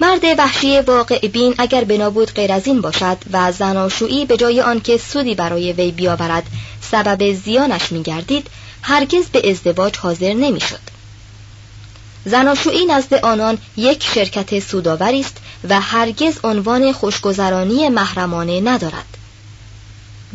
مرد 0.00 0.24
وحشی 0.38 0.80
واقع 0.80 1.28
بین 1.28 1.54
اگر 1.58 1.84
بنابود 1.84 2.32
غیر 2.32 2.52
از 2.52 2.66
این 2.66 2.80
باشد 2.80 3.16
و 3.32 3.52
زناشویی 3.52 4.26
به 4.26 4.36
جای 4.36 4.60
آنکه 4.60 4.96
سودی 4.96 5.34
برای 5.34 5.72
وی 5.72 5.92
بیاورد 5.92 6.46
سبب 6.80 7.32
زیانش 7.32 7.92
میگردید 7.92 8.46
هرگز 8.82 9.24
به 9.28 9.50
ازدواج 9.50 9.98
حاضر 9.98 10.32
نمی‌شد. 10.32 10.80
زناشویی 12.24 12.86
نزد 12.86 13.14
آنان 13.14 13.58
یک 13.76 14.02
شرکت 14.14 14.58
سوداوری 14.58 15.20
است 15.20 15.36
و 15.68 15.80
هرگز 15.80 16.38
عنوان 16.44 16.92
خوشگذرانی 16.92 17.88
محرمانه 17.88 18.60
ندارد. 18.60 19.13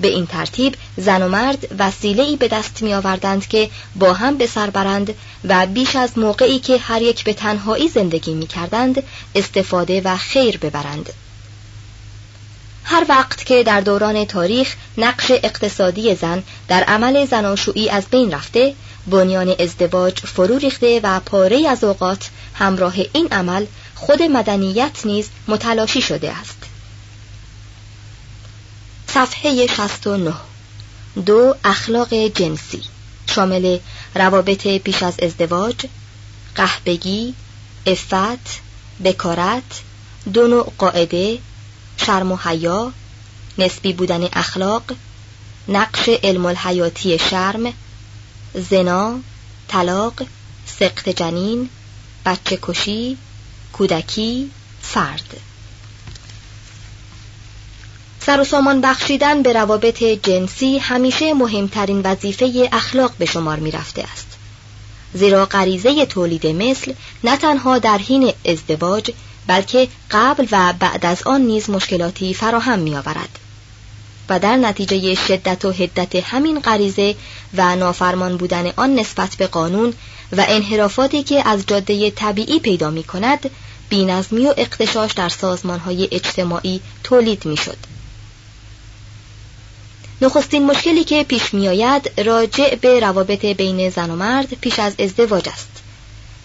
به 0.01 0.07
این 0.07 0.25
ترتیب 0.25 0.75
زن 0.97 1.21
و 1.21 1.29
مرد 1.29 1.67
وسیله 1.79 2.23
ای 2.23 2.35
به 2.35 2.47
دست 2.47 2.81
می 2.81 2.93
آوردند 2.93 3.47
که 3.47 3.69
با 3.95 4.13
هم 4.13 4.37
به 4.37 4.47
سر 4.47 4.69
برند 4.69 5.13
و 5.43 5.65
بیش 5.65 5.95
از 5.95 6.17
موقعی 6.17 6.59
که 6.59 6.77
هر 6.77 7.01
یک 7.01 7.23
به 7.23 7.33
تنهایی 7.33 7.87
زندگی 7.87 8.33
می 8.33 8.47
کردند 8.47 9.03
استفاده 9.35 10.01
و 10.01 10.17
خیر 10.17 10.57
ببرند. 10.57 11.09
هر 12.83 13.05
وقت 13.09 13.45
که 13.45 13.63
در 13.63 13.81
دوران 13.81 14.25
تاریخ 14.25 14.75
نقش 14.97 15.31
اقتصادی 15.31 16.15
زن 16.15 16.43
در 16.67 16.83
عمل 16.83 17.25
زناشویی 17.25 17.89
از 17.89 18.03
بین 18.11 18.31
رفته 18.31 18.73
بنیان 19.07 19.55
ازدواج 19.59 20.19
فرو 20.19 20.57
ریخته 20.57 20.99
و 21.03 21.19
پاره 21.19 21.67
از 21.67 21.83
اوقات 21.83 22.29
همراه 22.53 22.93
این 23.13 23.27
عمل 23.31 23.65
خود 23.95 24.23
مدنیت 24.23 25.05
نیز 25.05 25.29
متلاشی 25.47 26.01
شده 26.01 26.31
است. 26.31 26.58
صفحه 29.13 29.67
69 29.67 30.33
دو 31.25 31.55
اخلاق 31.63 32.13
جنسی. 32.13 32.81
شامل 33.27 33.79
روابط 34.15 34.67
پیش 34.67 35.03
از 35.03 35.19
ازدواج 35.19 35.75
قهبگی 36.55 37.33
افت 37.85 38.61
بکارت 39.03 39.81
دو 40.33 40.47
نوع 40.47 40.73
قاعده 40.77 41.39
شرم 41.97 42.31
و 42.31 42.37
حیا 42.37 42.93
نسبی 43.57 43.93
بودن 43.93 44.29
اخلاق 44.33 44.83
نقش 45.67 46.09
علم 46.09 46.45
الحیاتی 46.45 47.19
شرم 47.19 47.73
زنا 48.53 49.19
طلاق 49.67 50.13
سقط 50.65 51.09
جنین 51.09 51.69
بچه 52.25 52.59
کشی 52.61 53.17
کودکی 53.73 54.51
فرد. 54.81 55.48
سر 58.25 58.41
و 58.41 58.43
سامان 58.43 58.81
بخشیدن 58.81 59.41
به 59.41 59.53
روابط 59.53 60.03
جنسی 60.03 60.77
همیشه 60.77 61.33
مهمترین 61.33 62.01
وظیفه 62.01 62.69
اخلاق 62.71 63.11
به 63.19 63.25
شمار 63.25 63.59
می 63.59 63.71
رفته 63.71 64.03
است 64.13 64.27
زیرا 65.13 65.45
غریزه 65.45 66.05
تولید 66.05 66.47
مثل 66.47 66.93
نه 67.23 67.37
تنها 67.37 67.77
در 67.77 67.97
حین 67.97 68.33
ازدواج 68.45 69.11
بلکه 69.47 69.87
قبل 70.11 70.47
و 70.51 70.73
بعد 70.79 71.05
از 71.05 71.23
آن 71.23 71.41
نیز 71.41 71.69
مشکلاتی 71.69 72.33
فراهم 72.33 72.79
می 72.79 72.95
آورد. 72.95 73.39
و 74.29 74.39
در 74.39 74.55
نتیجه 74.55 75.15
شدت 75.15 75.65
و 75.65 75.71
حدت 75.71 76.15
همین 76.15 76.59
غریزه 76.59 77.15
و 77.57 77.75
نافرمان 77.75 78.37
بودن 78.37 78.71
آن 78.75 78.99
نسبت 78.99 79.35
به 79.35 79.47
قانون 79.47 79.93
و 80.37 80.45
انحرافاتی 80.47 81.23
که 81.23 81.47
از 81.47 81.65
جاده 81.67 82.11
طبیعی 82.11 82.59
پیدا 82.59 82.89
می 82.89 83.03
کند 83.03 83.49
بینظمی 83.89 84.45
و 84.45 84.53
اقتشاش 84.57 85.11
در 85.11 85.29
سازمان 85.29 85.79
های 85.79 86.09
اجتماعی 86.11 86.81
تولید 87.03 87.45
می 87.45 87.57
شد. 87.57 87.77
نخستین 90.21 90.65
مشکلی 90.65 91.03
که 91.03 91.23
پیش 91.23 91.53
می 91.53 91.67
آید 91.67 92.11
راجع 92.25 92.75
به 92.75 92.99
روابط 92.99 93.45
بین 93.45 93.89
زن 93.89 94.11
و 94.11 94.15
مرد 94.15 94.53
پیش 94.61 94.79
از 94.79 94.93
ازدواج 94.99 95.49
است 95.49 95.69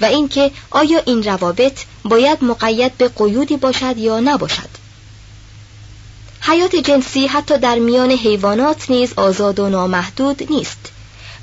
و 0.00 0.04
اینکه 0.04 0.50
آیا 0.70 1.02
این 1.06 1.22
روابط 1.22 1.80
باید 2.04 2.44
مقید 2.44 2.98
به 2.98 3.08
قیودی 3.08 3.56
باشد 3.56 3.98
یا 3.98 4.20
نباشد. 4.20 4.84
حیات 6.40 6.76
جنسی 6.76 7.26
حتی 7.26 7.58
در 7.58 7.78
میان 7.78 8.10
حیوانات 8.10 8.90
نیز 8.90 9.12
آزاد 9.16 9.60
و 9.60 9.68
نامحدود 9.68 10.52
نیست 10.52 10.92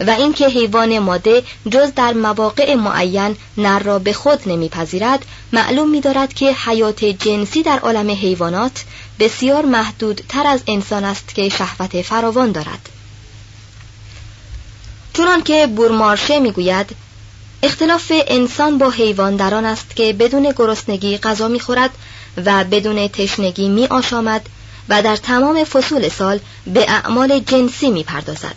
و 0.08 0.10
اینکه 0.10 0.48
حیوان 0.48 1.00
ماده 1.00 1.44
جز 1.72 1.94
در 1.96 2.14
مواقع 2.14 2.76
معین 2.76 3.36
نر 3.58 3.80
را 3.80 4.00
به 4.00 4.14
خود 4.14 4.40
نمیپذیرد 4.46 5.26
معلوم 5.54 5.90
می‌دارد 5.90 6.34
که 6.34 6.54
حیات 6.54 7.06
جنسی 7.06 7.64
در 7.64 7.80
عالم 7.80 8.10
حیوانات 8.10 8.84
بسیار 9.22 9.66
محدود 9.66 10.22
تر 10.30 10.48
از 10.48 10.62
انسان 10.68 11.04
است 11.04 11.36
که 11.36 11.50
شهوت 11.50 12.02
فراوان 12.02 12.52
دارد 12.52 12.90
چونان 15.14 15.44
که 15.44 15.68
بورمارشه 15.68 16.40
می‌گوید 16.40 16.96
اختلاف 17.64 18.12
انسان 18.28 18.78
با 18.78 18.90
حیوان 18.90 19.36
در 19.36 19.54
آن 19.54 19.66
است 19.66 19.96
که 19.96 20.14
بدون 20.14 20.54
گرسنگی 20.58 21.18
غذا 21.18 21.48
می‌خورد 21.48 21.90
و 22.46 22.64
بدون 22.64 23.08
تشنگی 23.08 23.70
می 23.70 23.86
آشامد 23.86 24.50
و 24.90 25.02
در 25.02 25.16
تمام 25.16 25.64
فصول 25.64 26.10
سال 26.10 26.40
به 26.68 26.92
اعمال 26.92 27.40
جنسی 27.40 27.92
می 27.92 28.04
پردازد. 28.04 28.56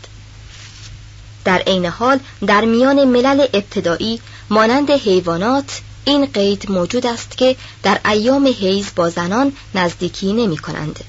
در 1.45 1.59
عین 1.67 1.87
حال 1.87 2.19
در 2.47 2.65
میان 2.65 3.05
ملل 3.05 3.47
ابتدایی 3.55 4.21
مانند 4.51 4.91
حیوانات 4.91 5.81
این 6.05 6.27
قید 6.27 6.71
موجود 6.71 7.07
است 7.07 7.37
که 7.37 7.57
در 7.83 8.01
ایام 8.05 8.47
حیز 8.47 8.91
با 8.97 9.11
زنان 9.11 9.53
نزدیکی 9.75 10.33
نمی 10.33 10.57
کنند. 10.57 11.01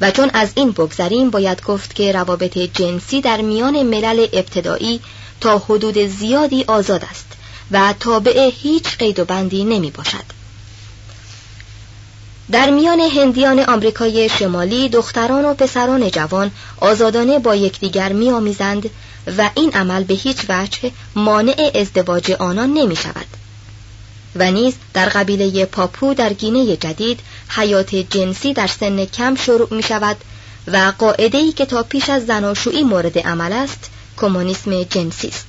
و 0.00 0.10
چون 0.10 0.30
از 0.34 0.48
این 0.54 0.70
بگذریم 0.70 1.30
باید 1.30 1.62
گفت 1.62 1.94
که 1.94 2.12
روابط 2.12 2.58
جنسی 2.58 3.20
در 3.20 3.40
میان 3.40 3.82
ملل 3.82 4.26
ابتدایی 4.32 5.00
تا 5.40 5.58
حدود 5.58 5.98
زیادی 5.98 6.64
آزاد 6.68 7.04
است 7.10 7.26
و 7.70 7.94
تابع 8.00 8.50
هیچ 8.54 8.96
قید 8.98 9.18
و 9.18 9.24
بندی 9.24 9.64
نمی 9.64 9.90
باشد. 9.90 10.40
در 12.52 12.70
میان 12.70 13.00
هندیان 13.00 13.60
آمریکای 13.60 14.28
شمالی 14.28 14.88
دختران 14.88 15.44
و 15.44 15.54
پسران 15.54 16.10
جوان 16.10 16.50
آزادانه 16.80 17.38
با 17.38 17.54
یکدیگر 17.54 18.12
میآمیزند 18.12 18.90
و 19.38 19.50
این 19.54 19.72
عمل 19.72 20.04
به 20.04 20.14
هیچ 20.14 20.38
وجه 20.48 20.90
مانع 21.14 21.70
ازدواج 21.74 22.30
آنان 22.30 22.72
نمی 22.72 22.96
شود. 22.96 23.39
و 24.36 24.50
نیز 24.50 24.74
در 24.94 25.08
قبیله 25.08 25.64
پاپو 25.64 26.14
در 26.14 26.32
گینه 26.32 26.76
جدید 26.76 27.20
حیات 27.48 27.94
جنسی 27.94 28.52
در 28.52 28.66
سن 28.66 29.04
کم 29.04 29.34
شروع 29.34 29.74
می 29.74 29.82
شود 29.82 30.16
و 30.66 30.92
قاعده 30.98 31.38
ای 31.38 31.52
که 31.52 31.66
تا 31.66 31.82
پیش 31.82 32.10
از 32.10 32.26
زناشویی 32.26 32.82
مورد 32.82 33.18
عمل 33.18 33.52
است 33.52 33.90
کمونیسم 34.16 34.82
جنسی 34.82 35.28
است. 35.28 35.46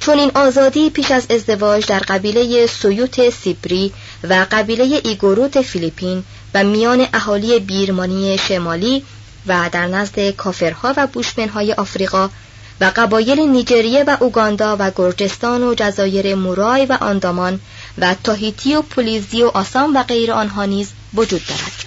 چون 0.00 0.18
این 0.18 0.30
آزادی 0.34 0.90
پیش 0.90 1.10
از 1.10 1.26
ازدواج 1.30 1.86
در 1.86 1.98
قبیله 1.98 2.66
سویوت 2.66 3.30
سیبری 3.30 3.92
و 4.24 4.46
قبیله 4.50 5.00
ایگوروت 5.04 5.62
فیلیپین 5.62 6.24
و 6.54 6.64
میان 6.64 7.06
اهالی 7.14 7.60
بیرمانی 7.60 8.38
شمالی 8.38 9.04
و 9.46 9.70
در 9.72 9.86
نزد 9.86 10.30
کافرها 10.30 10.94
و 10.96 11.06
بوشمنهای 11.06 11.72
آفریقا 11.72 12.30
و 12.80 12.92
قبایل 12.96 13.40
نیجریه 13.40 14.04
و 14.04 14.16
اوگاندا 14.20 14.76
و 14.78 14.90
گرجستان 14.96 15.62
و 15.62 15.74
جزایر 15.74 16.34
مورای 16.34 16.86
و 16.86 16.98
آندامان 17.00 17.60
و 17.98 18.14
تاهیتی 18.24 18.74
و 18.74 18.82
پولیزی 18.82 19.42
و 19.42 19.48
آسام 19.48 19.96
و 19.96 20.02
غیر 20.02 20.32
آنها 20.32 20.64
نیز 20.64 20.88
وجود 21.14 21.46
دارد. 21.46 21.84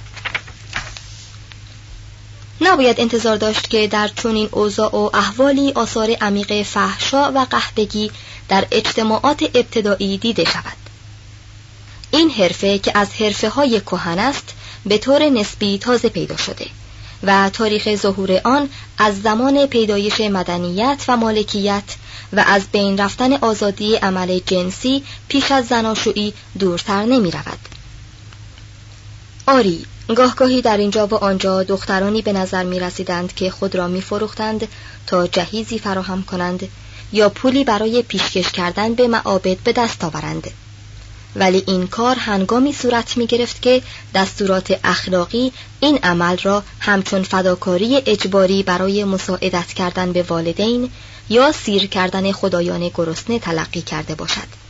نباید 2.61 3.01
انتظار 3.01 3.37
داشت 3.37 3.69
که 3.69 3.87
در 3.87 4.07
چنین 4.07 4.49
اوضاع 4.51 4.95
و 4.95 5.09
احوالی 5.13 5.71
آثار 5.71 6.11
عمیق 6.21 6.63
فحشا 6.63 7.31
و 7.31 7.45
قهبگی 7.49 8.11
در 8.49 8.67
اجتماعات 8.71 9.43
ابتدایی 9.43 10.17
دیده 10.17 10.45
شود. 10.45 10.85
این 12.11 12.29
حرفه 12.29 12.79
که 12.79 12.91
از 12.95 13.13
حرفه 13.13 13.49
های 13.49 13.81
کهن 13.81 14.19
است 14.19 14.53
به 14.85 14.97
طور 14.97 15.29
نسبی 15.29 15.77
تازه 15.77 16.09
پیدا 16.09 16.37
شده. 16.37 16.65
و 17.23 17.49
تاریخ 17.49 17.95
ظهور 17.95 18.41
آن 18.43 18.69
از 18.97 19.21
زمان 19.21 19.65
پیدایش 19.65 20.21
مدنیت 20.21 21.05
و 21.07 21.17
مالکیت 21.17 21.83
و 22.33 22.43
از 22.47 22.63
بین 22.71 22.97
رفتن 22.97 23.33
آزادی 23.33 23.95
عمل 23.95 24.39
جنسی 24.45 25.03
پیش 25.27 25.51
از 25.51 25.65
زناشویی 25.65 26.33
دورتر 26.59 27.03
نمی 27.03 27.31
رود. 27.31 27.59
آری 29.47 29.85
گاهگاهی 30.15 30.61
در 30.61 30.77
اینجا 30.77 31.07
و 31.07 31.15
آنجا 31.15 31.63
دخترانی 31.63 32.21
به 32.21 32.33
نظر 32.33 32.63
می 32.63 32.79
رسیدند 32.79 33.33
که 33.33 33.51
خود 33.51 33.75
را 33.75 33.87
می 33.87 34.01
فروختند 34.01 34.67
تا 35.07 35.27
جهیزی 35.27 35.79
فراهم 35.79 36.23
کنند 36.23 36.67
یا 37.13 37.29
پولی 37.29 37.63
برای 37.63 38.01
پیشکش 38.01 38.51
کردن 38.51 38.93
به 38.93 39.07
معابد 39.07 39.57
به 39.57 39.73
دست 39.73 40.03
آورند. 40.03 40.51
ولی 41.35 41.63
این 41.67 41.87
کار 41.87 42.15
هنگامی 42.15 42.73
صورت 42.73 43.17
می 43.17 43.27
گرفت 43.27 43.61
که 43.61 43.81
دستورات 44.15 44.79
اخلاقی 44.83 45.51
این 45.79 45.99
عمل 46.03 46.37
را 46.43 46.63
همچون 46.79 47.23
فداکاری 47.23 48.01
اجباری 48.05 48.63
برای 48.63 49.03
مساعدت 49.03 49.67
کردن 49.67 50.11
به 50.11 50.23
والدین 50.23 50.91
یا 51.29 51.51
سیر 51.51 51.85
کردن 51.85 52.31
خدایان 52.31 52.91
گرسنه 52.93 53.39
تلقی 53.39 53.81
کرده 53.81 54.15
باشد. 54.15 54.65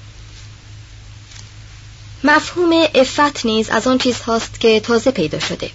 مفهوم 2.23 2.87
افت 2.95 3.45
نیز 3.45 3.69
از 3.69 3.87
آن 3.87 3.97
چیز 3.97 4.21
هاست 4.21 4.59
که 4.59 4.79
تازه 4.79 5.11
پیدا 5.11 5.39
شده. 5.39 5.69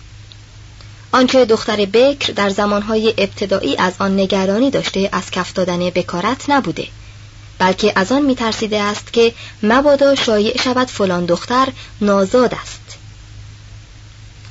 آنچه 1.12 1.44
دختر 1.44 1.76
بکر 1.86 2.32
در 2.32 2.50
زمانهای 2.50 3.14
ابتدایی 3.18 3.76
از 3.76 3.92
آن 3.98 4.20
نگرانی 4.20 4.70
داشته 4.70 5.08
از 5.12 5.30
کف 5.30 5.52
دادن 5.52 5.78
بکارت 5.90 6.50
نبوده. 6.50 6.86
بلکه 7.60 7.92
از 7.96 8.12
آن 8.12 8.22
میترسیده 8.22 8.82
است 8.82 9.12
که 9.12 9.34
مبادا 9.62 10.14
شایع 10.14 10.62
شود 10.62 10.88
فلان 10.88 11.26
دختر 11.26 11.68
نازاد 12.00 12.54
است 12.54 12.80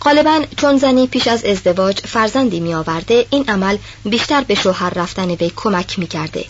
غالبا 0.01 0.45
چون 0.57 0.77
زنی 0.77 1.07
پیش 1.07 1.27
از 1.27 1.45
ازدواج 1.45 1.99
فرزندی 1.99 2.59
می 2.59 2.73
آورده 2.73 3.25
این 3.29 3.49
عمل 3.49 3.77
بیشتر 4.05 4.41
به 4.43 4.55
شوهر 4.55 4.89
رفتن 4.89 5.35
به 5.35 5.51
کمک 5.55 5.99
می 5.99 6.07
کرده. 6.07 6.45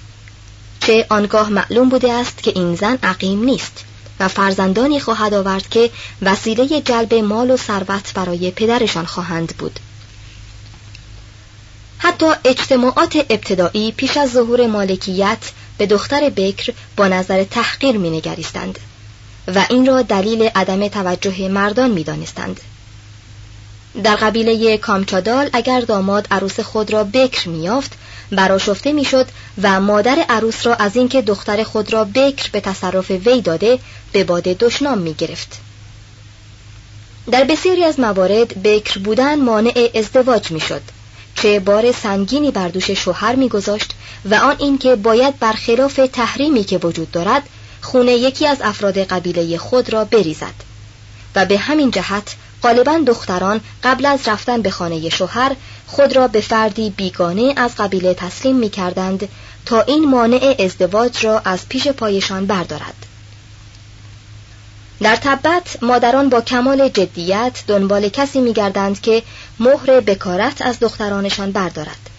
چه 0.79 1.05
آنگاه 1.09 1.49
معلوم 1.49 1.89
بوده 1.89 2.13
است 2.13 2.43
که 2.43 2.51
این 2.55 2.75
زن 2.75 2.97
عقیم 3.03 3.43
نیست 3.43 3.85
و 4.19 4.27
فرزندانی 4.27 4.99
خواهد 4.99 5.33
آورد 5.33 5.69
که 5.69 5.89
وسیله 6.21 6.81
جلب 6.81 7.13
مال 7.13 7.51
و 7.51 7.57
ثروت 7.57 8.13
برای 8.13 8.51
پدرشان 8.51 9.05
خواهند 9.05 9.57
بود 9.57 9.79
حتی 11.97 12.25
اجتماعات 12.45 13.15
ابتدایی 13.29 13.91
پیش 13.91 14.17
از 14.17 14.31
ظهور 14.31 14.67
مالکیت 14.67 15.37
به 15.79 15.85
دختر 15.85 16.29
بکر 16.29 16.73
با 16.97 17.07
نظر 17.07 17.43
تحقیر 17.43 17.97
می 17.97 18.09
نگریستند 18.09 18.79
و 19.55 19.65
این 19.69 19.85
را 19.85 20.01
دلیل 20.01 20.49
عدم 20.55 20.87
توجه 20.87 21.47
مردان 21.47 21.91
می 21.91 22.03
دانستند. 22.03 22.59
در 24.03 24.15
قبیله 24.15 24.77
کامچادال 24.77 25.49
اگر 25.53 25.79
داماد 25.79 26.27
عروس 26.31 26.59
خود 26.59 26.93
را 26.93 27.03
بکر 27.03 27.49
میافت 27.49 27.91
براشفته 28.31 28.93
می‌شد 28.93 29.27
و 29.61 29.79
مادر 29.81 30.25
عروس 30.29 30.67
را 30.67 30.75
از 30.75 30.95
اینکه 30.95 31.21
دختر 31.21 31.63
خود 31.63 31.93
را 31.93 32.05
بکر 32.05 32.49
به 32.51 32.61
تصرف 32.61 33.11
وی 33.11 33.41
داده 33.41 33.79
به 34.11 34.23
باد 34.23 34.43
دشنام 34.43 34.97
می 34.97 35.13
گرفت. 35.13 35.59
در 37.31 37.43
بسیاری 37.43 37.83
از 37.83 37.99
موارد 37.99 38.63
بکر 38.63 38.99
بودن 38.99 39.41
مانع 39.41 39.89
ازدواج 39.95 40.51
می‌شد 40.51 40.81
چه 41.41 41.59
بار 41.59 41.91
سنگینی 41.91 42.51
بر 42.51 42.67
دوش 42.67 42.91
شوهر 42.91 43.35
میگذاشت 43.35 43.93
و 44.25 44.35
آن 44.35 44.55
اینکه 44.59 44.95
باید 44.95 45.39
برخلاف 45.39 45.99
تحریمی 46.13 46.63
که 46.63 46.77
وجود 46.77 47.11
دارد 47.11 47.43
خونه 47.81 48.11
یکی 48.11 48.47
از 48.47 48.57
افراد 48.61 48.97
قبیله 48.97 49.57
خود 49.57 49.93
را 49.93 50.05
بریزد. 50.05 50.53
و 51.35 51.45
به 51.45 51.57
همین 51.57 51.91
جهت 51.91 52.35
غالبا 52.63 53.01
دختران 53.07 53.61
قبل 53.83 54.05
از 54.05 54.27
رفتن 54.27 54.61
به 54.61 54.69
خانه 54.69 55.09
شوهر 55.09 55.55
خود 55.87 56.15
را 56.15 56.27
به 56.27 56.41
فردی 56.41 56.89
بیگانه 56.89 57.53
از 57.57 57.75
قبیله 57.75 58.13
تسلیم 58.13 58.55
می 58.55 58.69
کردند 58.69 59.29
تا 59.65 59.81
این 59.81 60.09
مانع 60.09 60.55
ازدواج 60.59 61.25
را 61.25 61.41
از 61.45 61.69
پیش 61.69 61.87
پایشان 61.87 62.45
بردارد. 62.45 63.08
در 65.01 65.15
تبت 65.15 65.83
مادران 65.83 66.29
با 66.29 66.41
کمال 66.41 66.89
جدیت 66.89 67.63
دنبال 67.67 68.09
کسی 68.09 68.41
می 68.41 68.53
گردند 68.53 69.01
که 69.01 69.23
مهر 69.59 69.99
بکارت 69.99 70.61
از 70.61 70.79
دخترانشان 70.79 71.51
بردارد 71.51 72.09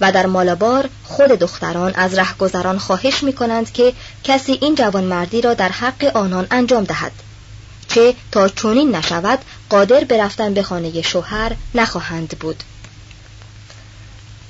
و 0.00 0.12
در 0.12 0.26
مالابار 0.26 0.88
خود 1.04 1.30
دختران 1.30 1.92
از 1.94 2.14
رهگذران 2.14 2.78
خواهش 2.78 3.22
می 3.22 3.32
کنند 3.32 3.72
که 3.72 3.92
کسی 4.24 4.58
این 4.62 4.74
جوان 4.74 5.04
مردی 5.04 5.40
را 5.40 5.54
در 5.54 5.68
حق 5.68 6.16
آنان 6.16 6.46
انجام 6.50 6.84
دهد 6.84 7.12
چه 7.88 8.14
تا 8.32 8.48
چونین 8.48 8.94
نشود 8.94 9.38
قادر 9.70 10.04
به 10.04 10.22
رفتن 10.22 10.54
به 10.54 10.62
خانه 10.62 11.02
شوهر 11.02 11.52
نخواهند 11.74 12.28
بود. 12.28 12.62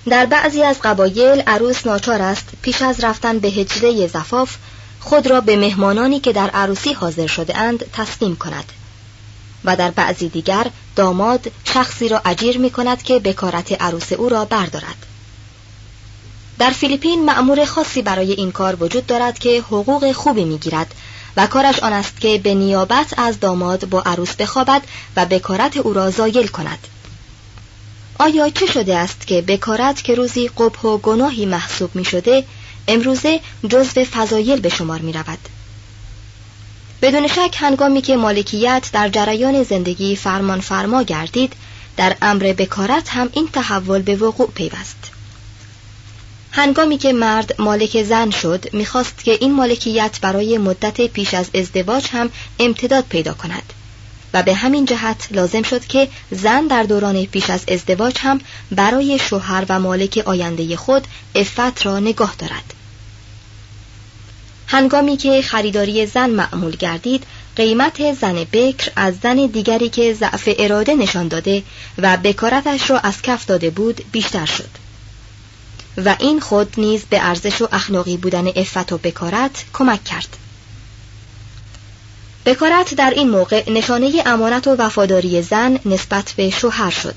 در 0.08 0.26
بعضی 0.26 0.62
از 0.62 0.80
قبایل 0.82 1.42
عروس 1.46 1.86
ناچار 1.86 2.22
است 2.22 2.48
پیش 2.62 2.82
از 2.82 3.04
رفتن 3.04 3.38
به 3.38 3.48
هجله 3.48 4.06
زفاف 4.06 4.56
خود 5.04 5.26
را 5.26 5.40
به 5.40 5.56
مهمانانی 5.56 6.20
که 6.20 6.32
در 6.32 6.50
عروسی 6.50 6.92
حاضر 6.92 7.26
شده 7.26 7.56
اند 7.56 7.84
تسلیم 7.92 8.36
کند. 8.36 8.72
و 9.64 9.76
در 9.76 9.90
بعضی 9.90 10.28
دیگر 10.28 10.66
داماد 10.96 11.52
شخصی 11.64 12.08
را 12.08 12.22
اجیر 12.24 12.58
می 12.58 12.70
کند 12.70 13.02
که 13.02 13.18
بکارت 13.18 13.82
عروس 13.82 14.12
او 14.12 14.28
را 14.28 14.44
بردارد. 14.44 15.06
در 16.58 16.70
فیلیپین 16.70 17.24
معمور 17.24 17.64
خاصی 17.64 18.02
برای 18.02 18.32
این 18.32 18.52
کار 18.52 18.82
وجود 18.82 19.06
دارد 19.06 19.38
که 19.38 19.60
حقوق 19.60 20.12
خوبی 20.12 20.44
می 20.44 20.58
گیرد 20.58 20.94
و 21.36 21.46
کارش 21.46 21.78
آن 21.78 21.92
است 21.92 22.20
که 22.20 22.38
به 22.38 22.54
نیابت 22.54 23.18
از 23.18 23.40
داماد 23.40 23.88
با 23.88 24.02
عروس 24.06 24.34
بخوابد 24.34 24.82
و 25.16 25.26
بکارت 25.26 25.76
او 25.76 25.92
را 25.92 26.10
زایل 26.10 26.46
کند. 26.46 26.78
آیا 28.18 28.50
چه 28.50 28.66
شده 28.66 28.96
است 28.96 29.26
که 29.26 29.42
بکارت 29.42 30.04
که 30.04 30.14
روزی 30.14 30.48
قبح 30.48 30.80
و 30.80 30.98
گناهی 30.98 31.46
محسوب 31.46 31.96
می 31.96 32.04
شده 32.04 32.44
امروزه 32.88 33.40
جزو 33.68 34.04
فضایل 34.04 34.60
به 34.60 34.68
شمار 34.68 35.00
می 35.00 35.12
رود. 35.12 35.38
بدون 37.02 37.26
شک 37.26 37.56
هنگامی 37.58 38.02
که 38.02 38.16
مالکیت 38.16 38.90
در 38.92 39.08
جریان 39.08 39.62
زندگی 39.62 40.16
فرمان 40.16 40.60
فرما 40.60 41.02
گردید 41.02 41.52
در 41.96 42.16
امر 42.22 42.52
بکارت 42.52 43.08
هم 43.08 43.28
این 43.32 43.48
تحول 43.48 44.02
به 44.02 44.16
وقوع 44.16 44.50
پیوست. 44.54 45.10
هنگامی 46.52 46.98
که 46.98 47.12
مرد 47.12 47.60
مالک 47.60 48.02
زن 48.02 48.30
شد 48.30 48.64
می‌خواست 48.72 49.24
که 49.24 49.38
این 49.40 49.54
مالکیت 49.54 50.18
برای 50.20 50.58
مدت 50.58 51.00
پیش 51.00 51.34
از 51.34 51.46
ازدواج 51.54 52.08
هم 52.12 52.30
امتداد 52.58 53.04
پیدا 53.08 53.34
کند. 53.34 53.72
و 54.34 54.42
به 54.42 54.54
همین 54.54 54.84
جهت 54.84 55.28
لازم 55.30 55.62
شد 55.62 55.86
که 55.86 56.08
زن 56.30 56.66
در 56.66 56.82
دوران 56.82 57.24
پیش 57.24 57.50
از 57.50 57.64
ازدواج 57.68 58.14
هم 58.18 58.40
برای 58.70 59.18
شوهر 59.18 59.66
و 59.68 59.80
مالک 59.80 60.22
آینده 60.26 60.76
خود 60.76 61.06
افت 61.34 61.86
را 61.86 62.00
نگاه 62.00 62.34
دارد. 62.38 62.74
هنگامی 64.66 65.16
که 65.16 65.42
خریداری 65.42 66.06
زن 66.06 66.30
معمول 66.30 66.76
گردید 66.76 67.24
قیمت 67.56 68.14
زن 68.14 68.44
بکر 68.52 68.92
از 68.96 69.14
زن 69.22 69.46
دیگری 69.46 69.88
که 69.88 70.14
ضعف 70.14 70.48
اراده 70.58 70.94
نشان 70.94 71.28
داده 71.28 71.62
و 71.98 72.16
بکارتش 72.16 72.90
را 72.90 72.98
از 72.98 73.22
کف 73.22 73.46
داده 73.46 73.70
بود 73.70 74.04
بیشتر 74.12 74.46
شد. 74.46 74.70
و 75.96 76.16
این 76.20 76.40
خود 76.40 76.74
نیز 76.76 77.04
به 77.10 77.28
ارزش 77.28 77.62
و 77.62 77.68
اخلاقی 77.72 78.16
بودن 78.16 78.46
افت 78.56 78.92
و 78.92 78.98
بکارت 78.98 79.64
کمک 79.72 80.04
کرد. 80.04 80.36
بکارت 82.46 82.94
در 82.94 83.10
این 83.10 83.30
موقع 83.30 83.70
نشانه 83.70 84.22
امانت 84.26 84.66
و 84.66 84.76
وفاداری 84.78 85.42
زن 85.42 85.78
نسبت 85.84 86.32
به 86.36 86.50
شوهر 86.50 86.90
شد 86.90 87.14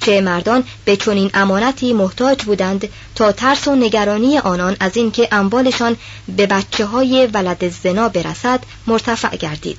چه 0.00 0.20
مردان 0.20 0.64
به 0.84 0.96
چنین 0.96 1.30
امانتی 1.34 1.92
محتاج 1.92 2.42
بودند 2.42 2.88
تا 3.14 3.32
ترس 3.32 3.68
و 3.68 3.74
نگرانی 3.74 4.38
آنان 4.38 4.76
از 4.80 4.96
اینکه 4.96 5.28
اموالشان 5.32 5.96
به 6.36 6.46
بچه 6.46 6.86
های 6.86 7.26
ولد 7.26 7.68
زنا 7.68 8.08
برسد 8.08 8.60
مرتفع 8.86 9.36
گردید. 9.36 9.78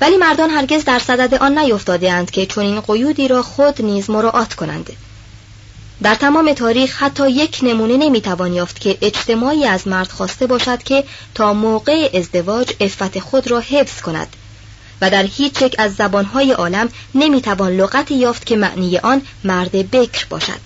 ولی 0.00 0.16
مردان 0.16 0.50
هرگز 0.50 0.84
در 0.84 0.98
صدد 0.98 1.34
آن 1.34 1.58
نیفتاده 1.58 2.26
که 2.32 2.46
چنین 2.46 2.80
قیودی 2.80 3.28
را 3.28 3.42
خود 3.42 3.82
نیز 3.82 4.10
مراعات 4.10 4.54
کنند. 4.54 4.90
در 6.04 6.14
تمام 6.14 6.52
تاریخ 6.52 7.02
حتی 7.02 7.30
یک 7.30 7.58
نمونه 7.62 7.96
نمی‌توان 7.96 8.52
یافت 8.52 8.80
که 8.80 8.98
اجتماعی 9.02 9.66
از 9.66 9.88
مرد 9.88 10.08
خواسته 10.08 10.46
باشد 10.46 10.82
که 10.82 11.04
تا 11.34 11.52
موقع 11.52 12.10
ازدواج 12.14 12.72
افت 12.80 13.18
خود 13.18 13.50
را 13.50 13.60
حفظ 13.60 14.00
کند. 14.00 14.36
و 15.00 15.10
در 15.10 15.22
هیچ 15.22 15.62
یک 15.62 15.74
از 15.78 15.94
زبانهای 15.94 16.52
عالم 16.52 16.88
نمی‌توان 17.14 17.76
لغتی 17.76 18.14
یافت 18.14 18.46
که 18.46 18.56
معنی 18.56 18.98
آن 18.98 19.22
مرد 19.44 19.90
بکر 19.90 20.26
باشد. 20.30 20.60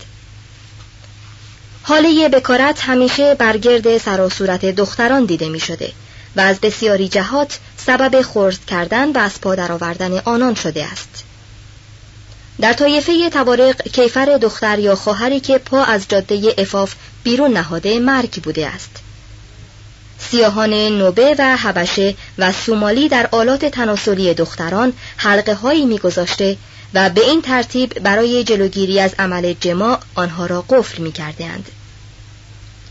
حاله 1.83 2.29
بکارت 2.29 2.81
همیشه 2.81 3.35
برگرد 3.35 3.98
سر 3.98 4.20
و 4.20 4.29
صورت 4.29 4.64
دختران 4.64 5.24
دیده 5.24 5.48
می 5.48 5.61
شده 5.61 5.92
و 6.37 6.40
از 6.40 6.61
بسیاری 6.61 7.09
جهات 7.09 7.59
سبب 7.77 8.22
خرد 8.22 8.64
کردن 8.66 9.12
و 9.12 9.18
از 9.18 9.40
پا 9.40 9.51
آوردن 9.51 10.18
آنان 10.18 10.55
شده 10.55 10.85
است. 10.85 11.28
در 12.61 12.73
طایفه 12.73 13.31
تبارق 13.31 13.83
کیفر 13.83 14.25
دختر 14.25 14.79
یا 14.79 14.94
خواهری 14.94 15.40
که 15.40 15.59
پا 15.59 15.85
از 15.85 16.09
جاده 16.09 16.55
افاف 16.59 16.94
بیرون 17.23 17.53
نهاده 17.53 17.99
مرگ 17.99 18.42
بوده 18.42 18.66
است 18.68 18.90
سیاهان 20.18 20.75
نوبه 20.75 21.35
و 21.38 21.57
حبشه 21.57 22.14
و 22.38 22.53
سومالی 22.53 23.09
در 23.09 23.29
آلات 23.33 23.64
تناسلی 23.64 24.35
دختران 24.35 24.92
حلقه 25.16 25.55
هایی 25.55 25.85
میگذاشته 25.85 26.57
و 26.94 27.11
به 27.11 27.21
این 27.21 27.42
ترتیب 27.42 27.99
برای 27.99 28.44
جلوگیری 28.44 29.01
از 29.01 29.14
عمل 29.18 29.55
جماع 29.61 29.99
آنها 30.14 30.47
را 30.47 30.64
قفل 30.68 31.03
می 31.03 31.12
اند. 31.18 31.68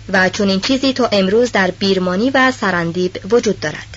و 0.09 0.29
چون 0.29 0.49
این 0.49 0.59
چیزی 0.59 0.93
تا 0.93 1.09
امروز 1.11 1.51
در 1.51 1.71
بیرمانی 1.71 2.29
و 2.29 2.51
سرندیب 2.51 3.19
وجود 3.31 3.59
دارد 3.59 3.96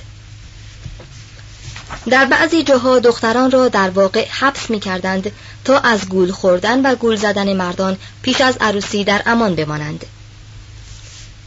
در 2.11 2.25
بعضی 2.25 2.63
جاها 2.63 2.99
دختران 2.99 3.51
را 3.51 3.69
در 3.69 3.91
واقع 3.91 4.27
حبس 4.29 4.71
می 4.71 4.81
کردند 4.81 5.33
تا 5.65 5.79
از 5.79 6.09
گول 6.09 6.31
خوردن 6.33 6.87
و 6.87 6.95
گول 6.95 7.17
زدن 7.17 7.53
مردان 7.53 7.97
پیش 8.23 8.41
از 8.41 8.57
عروسی 8.61 9.05
در 9.05 9.23
امان 9.27 9.55
بمانند 9.55 10.07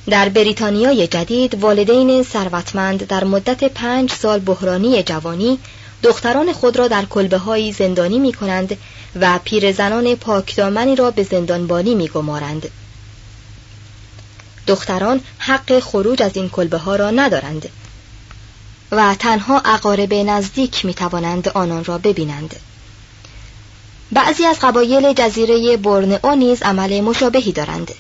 در 0.10 0.30
بریتانیای 0.30 1.08
جدید 1.08 1.64
والدین 1.64 2.24
ثروتمند 2.24 3.08
در 3.08 3.24
مدت 3.24 3.64
پنج 3.64 4.12
سال 4.12 4.40
بحرانی 4.40 5.04
جوانی 5.04 5.60
دختران 6.04 6.54
خود 6.54 6.78
را 6.78 6.88
در 6.88 7.06
کلبه 7.06 7.38
های 7.38 7.72
زندانی 7.72 8.20
می 8.20 8.34
کنند 8.34 8.78
و 9.22 9.40
پیرزنان 9.44 10.16
پاکدامنی 10.16 10.96
را 10.96 11.12
به 11.12 11.24
زندانبانی 11.24 11.96
می 11.96 12.08
گمارند. 12.08 12.70
دختران 14.68 15.22
حق 15.38 15.80
خروج 15.80 16.24
از 16.24 16.32
این 16.34 16.50
کلبه 16.50 16.78
ها 16.78 16.96
را 16.96 17.12
ندارند 17.12 17.70
و 18.98 19.16
تنها 19.16 19.60
اقارب 19.60 20.14
نزدیک 20.14 20.86
می 20.86 20.94
توانند 20.94 21.50
آنان 21.50 21.84
را 21.84 21.98
ببینند. 21.98 22.56
بعضی 24.12 24.46
از 24.46 24.60
قبایل 24.62 25.14
جزیره 25.14 25.78
برنئو 25.78 26.36
نیز 26.36 26.62
عمل 26.62 27.02
مشابهی 27.02 27.52
دارند. 27.52 27.92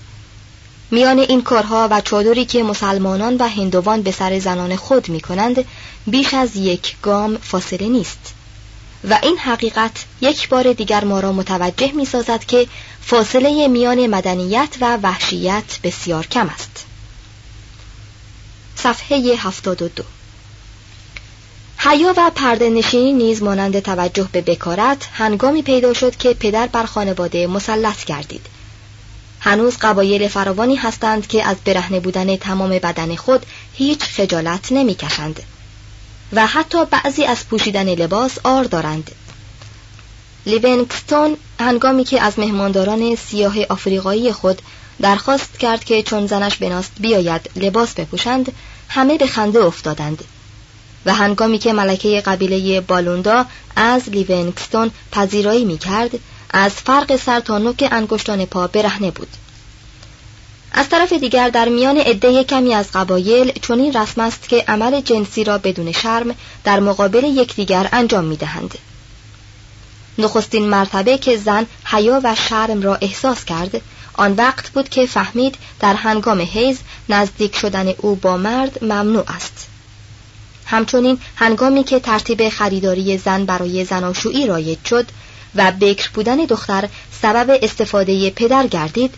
میان 0.92 1.20
این 1.20 1.42
کارها 1.42 1.88
و 1.92 2.02
چادری 2.02 2.46
که 2.46 2.64
مسلمانان 2.64 3.38
و 3.38 3.48
هندوان 3.48 4.02
به 4.02 4.12
سر 4.12 4.40
زنان 4.40 4.76
خود 4.76 5.10
می 5.10 5.22
کنند 5.22 5.66
بیش 6.08 6.34
از 6.34 6.56
یک 6.56 6.96
گام 7.02 7.38
فاصله 7.38 7.88
نیست 7.88 8.34
و 9.10 9.20
این 9.24 9.38
حقیقت 9.38 10.06
یک 10.22 10.50
بار 10.50 10.74
دیگر 10.74 11.04
ما 11.04 11.20
را 11.20 11.32
متوجه 11.32 11.92
می 11.92 12.06
سازد 12.06 12.46
که 12.46 12.68
فاصله 13.02 13.68
میان 13.68 14.08
مدنیت 14.08 14.70
و 14.82 14.98
وحشیت 14.98 15.80
بسیار 15.84 16.28
کم 16.28 16.50
است 16.50 16.86
صفحه 18.76 19.18
72 19.18 20.04
حیا 21.86 22.13
و 22.17 22.32
پرده 22.36 22.69
نشینی 22.69 23.13
نیز 23.13 23.43
مانند 23.43 23.80
توجه 23.80 24.30
به 24.32 24.41
بکارت 24.41 25.10
هنگامی 25.13 25.62
پیدا 25.62 25.93
شد 25.93 26.15
که 26.15 26.34
پدر 26.34 26.67
بر 26.67 26.86
خانواده 26.86 27.48
مسلط 27.48 28.06
گردید. 28.06 28.46
هنوز 29.39 29.78
قبایل 29.82 30.28
فراوانی 30.28 30.76
هستند 30.76 31.28
که 31.28 31.46
از 31.46 31.58
برهنه 31.65 32.00
بودن 32.00 32.36
تمام 32.36 32.69
بدن 32.69 33.15
خود 33.15 33.46
هیچ 33.74 34.04
خجالت 34.04 34.72
نمی‌کشند 34.72 35.43
و 36.34 36.48
حتی 36.48 36.86
بعضی 36.86 37.26
از 37.26 37.48
پوشیدن 37.48 37.89
لباس 37.89 38.38
آر 38.43 38.63
دارند. 38.63 39.12
لیونگستون 40.46 41.38
هنگامی 41.60 42.04
که 42.04 42.22
از 42.22 42.39
مهمانداران 42.39 43.15
سیاه 43.15 43.56
آفریقایی 43.69 44.32
خود 44.32 44.62
درخواست 45.02 45.60
کرد 45.60 45.84
که 45.84 46.04
چون 46.04 46.28
زنش 46.28 46.58
بناست 46.58 46.91
بیاید 47.00 47.50
لباس 47.56 47.93
بپوشند 47.93 48.52
همه 48.89 49.17
به 49.17 49.28
خنده 49.28 49.65
افتادند. 49.65 50.24
و 51.06 51.13
هنگامی 51.13 51.60
که 51.60 51.74
ملکه 51.74 52.22
قبیله 52.22 52.82
بالوندا 52.82 53.46
از 53.76 54.10
لیونگستون 54.10 54.92
پذیرایی 55.12 55.66
می 55.66 55.78
کرد 55.78 56.12
از 56.50 56.72
فرق 56.72 57.16
سر 57.16 57.39
تا 57.39 57.58
نوک 57.58 57.88
انگشتان 57.92 58.46
پا 58.46 58.68
برهنه 58.68 59.12
بود. 59.12 59.28
از 60.72 60.89
طرف 60.89 61.13
دیگر 61.13 61.50
در 61.50 61.70
میان 61.70 61.98
عده 61.98 62.44
کمی 62.44 62.74
از 62.74 62.92
قبایل 62.92 63.52
چنین 63.52 63.94
رسم 63.94 64.22
است 64.22 64.50
که 64.50 64.63
عمل 64.68 65.02
جنسی 65.02 65.44
را 65.44 65.58
بدون 65.58 65.92
شرم 65.92 66.36
در 66.63 66.80
مقابل 66.80 67.24
یکدیگر 67.24 67.89
انجام 67.92 68.26
می‌دهند. 68.26 68.78
نخستین 70.18 70.70
مرتبه 70.70 71.18
که 71.18 71.38
زن 71.38 71.66
حیا 71.86 72.22
و 72.24 72.36
شرم 72.36 72.82
را 72.82 72.96
احساس 72.96 73.46
کرد 73.46 73.82
آن 74.13 74.34
وقت 74.34 74.70
بود 74.70 74.89
که 74.89 75.06
فهمید 75.06 75.56
در 75.80 75.94
هنگام 75.94 76.42
حیز 76.42 76.80
نزدیک 77.10 77.56
شدن 77.56 77.94
او 77.98 78.16
با 78.16 78.38
مرد 78.38 78.84
ممنوع 78.84 79.24
است. 79.28 79.68
همچنین 80.65 81.19
هنگامی 81.36 81.84
که 81.84 81.99
ترتیب 81.99 82.49
خریداری 82.49 83.17
زن 83.17 83.45
برای 83.45 83.86
زناشویی 83.86 84.47
رایج 84.47 84.78
شد 84.86 85.06
و 85.56 85.71
بکر 85.71 86.10
بودن 86.13 86.38
دختر 86.38 86.89
سبب 87.21 87.60
استفاده 87.62 88.30
پدر 88.30 88.67
گردید 88.67 89.13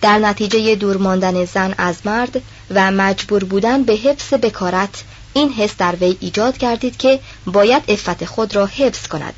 در 0.00 0.18
نتیجه 0.18 0.74
دور 0.74 0.96
ماندن 0.96 1.44
زن 1.44 1.74
از 1.78 1.96
مرد 2.04 2.42
و 2.70 2.90
مجبور 2.90 3.44
بودن 3.44 3.82
به 3.82 3.92
حفظ 3.92 4.34
بکارت 4.34 5.04
این 5.34 5.52
حس 5.52 5.76
در 5.78 5.94
وی 6.00 6.16
ایجاد 6.20 6.58
کردید 6.58 6.96
که 6.96 7.20
باید 7.46 7.82
افت 7.88 8.24
خود 8.24 8.56
را 8.56 8.66
حفظ 8.66 9.06
کند. 9.06 9.34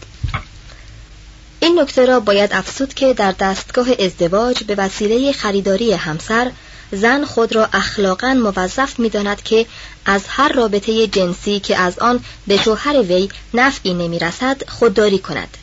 این 1.60 1.80
نکته 1.80 2.06
را 2.06 2.20
باید 2.20 2.52
افسود 2.52 2.94
که 2.94 3.14
در 3.14 3.32
دستگاه 3.32 3.86
ازدواج 3.98 4.64
به 4.64 4.74
وسیله 4.74 5.32
خریداری 5.32 5.92
همسر 5.92 6.50
زن 6.96 7.24
خود 7.24 7.54
را 7.54 7.68
اخلاقا 7.72 8.34
موظف 8.34 8.98
می‌داند 8.98 9.42
که 9.42 9.66
از 10.06 10.22
هر 10.28 10.52
رابطه 10.52 11.06
جنسی 11.06 11.60
که 11.60 11.76
از 11.76 11.98
آن 11.98 12.24
به 12.46 12.56
شوهر 12.56 13.02
وی 13.02 13.28
نفعی 13.54 13.94
نمی‌رسد 13.94 14.68
خودداری 14.68 15.18
کند 15.18 15.56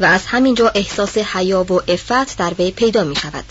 و 0.00 0.04
از 0.04 0.26
همینجا 0.26 0.68
احساس 0.68 1.18
حیا 1.18 1.72
و 1.72 1.80
افت 1.88 2.38
در 2.38 2.52
وی 2.58 2.70
پیدا 2.70 3.04
می 3.04 3.16
شود 3.16 3.44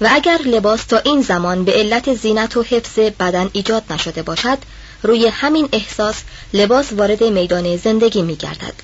و 0.00 0.08
اگر 0.12 0.38
لباس 0.44 0.84
تا 0.84 0.98
این 0.98 1.22
زمان 1.22 1.64
به 1.64 1.72
علت 1.72 2.14
زینت 2.14 2.56
و 2.56 2.62
حفظ 2.62 2.98
بدن 2.98 3.50
ایجاد 3.52 3.82
نشده 3.90 4.22
باشد 4.22 4.58
روی 5.02 5.26
همین 5.26 5.68
احساس 5.72 6.16
لباس 6.52 6.92
وارد 6.92 7.24
میدان 7.24 7.76
زندگی 7.76 8.22
می 8.22 8.36
گردد. 8.36 8.74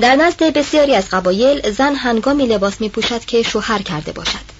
در 0.00 0.16
نزد 0.16 0.42
بسیاری 0.42 0.94
از 0.94 1.08
قبایل 1.10 1.70
زن 1.70 1.94
هنگامی 1.94 2.46
لباس 2.46 2.80
می 2.80 2.88
پوشد 2.88 3.24
که 3.24 3.42
شوهر 3.42 3.82
کرده 3.82 4.12
باشد 4.12 4.59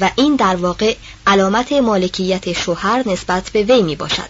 و 0.00 0.10
این 0.16 0.36
در 0.36 0.56
واقع 0.56 0.96
علامت 1.26 1.72
مالکیت 1.72 2.52
شوهر 2.52 3.08
نسبت 3.08 3.50
به 3.50 3.62
وی 3.62 3.82
می 3.82 3.96
باشد 3.96 4.28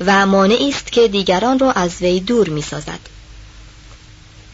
و 0.00 0.26
مانعی 0.26 0.68
است 0.68 0.92
که 0.92 1.08
دیگران 1.08 1.58
را 1.58 1.72
از 1.72 2.02
وی 2.02 2.20
دور 2.20 2.48
می 2.48 2.62
سازد. 2.62 3.00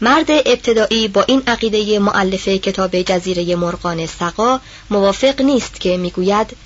مرد 0.01 0.31
ابتدایی 0.31 1.07
با 1.07 1.23
این 1.23 1.43
عقیده 1.47 1.99
معلف 1.99 2.47
کتاب 2.47 3.01
جزیره 3.01 3.55
مرغان 3.55 4.05
سقا 4.05 4.59
موافق 4.89 5.41
نیست 5.41 5.79
که 5.79 5.97
می‌گوید 5.97 6.57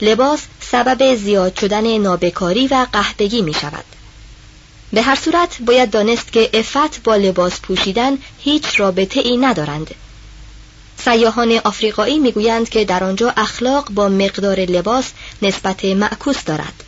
لباس 0.00 0.40
سبب 0.60 1.14
زیاد 1.14 1.58
شدن 1.58 1.98
نابکاری 1.98 2.66
و 2.66 2.86
قهدگی 2.92 3.42
می 3.42 3.54
شود. 3.54 3.84
به 4.92 5.02
هر 5.02 5.14
صورت 5.14 5.62
باید 5.66 5.90
دانست 5.90 6.32
که 6.32 6.50
افت 6.54 7.02
با 7.02 7.16
لباس 7.16 7.60
پوشیدن 7.60 8.18
هیچ 8.38 8.80
رابطه 8.80 9.20
ای 9.20 9.36
ندارند. 9.36 9.94
سیاهان 11.04 11.60
آفریقایی 11.64 12.18
می‌گویند 12.18 12.68
که 12.68 12.84
در 12.84 13.04
آنجا 13.04 13.32
اخلاق 13.36 13.90
با 13.90 14.08
مقدار 14.08 14.60
لباس 14.60 15.12
نسبت 15.42 15.84
معکوس 15.84 16.44
دارد. 16.44 16.84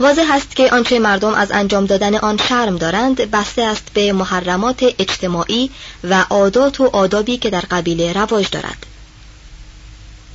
واضح 0.00 0.26
است 0.32 0.56
که 0.56 0.70
آنچه 0.72 0.98
مردم 0.98 1.34
از 1.34 1.50
انجام 1.52 1.86
دادن 1.86 2.14
آن 2.14 2.36
شرم 2.48 2.76
دارند 2.76 3.16
بسته 3.16 3.62
است 3.62 3.84
به 3.94 4.12
محرمات 4.12 4.82
اجتماعی 4.98 5.70
و 6.04 6.24
عادات 6.30 6.80
و 6.80 6.90
آدابی 6.92 7.36
که 7.36 7.50
در 7.50 7.64
قبیله 7.70 8.12
رواج 8.12 8.50
دارد 8.50 8.86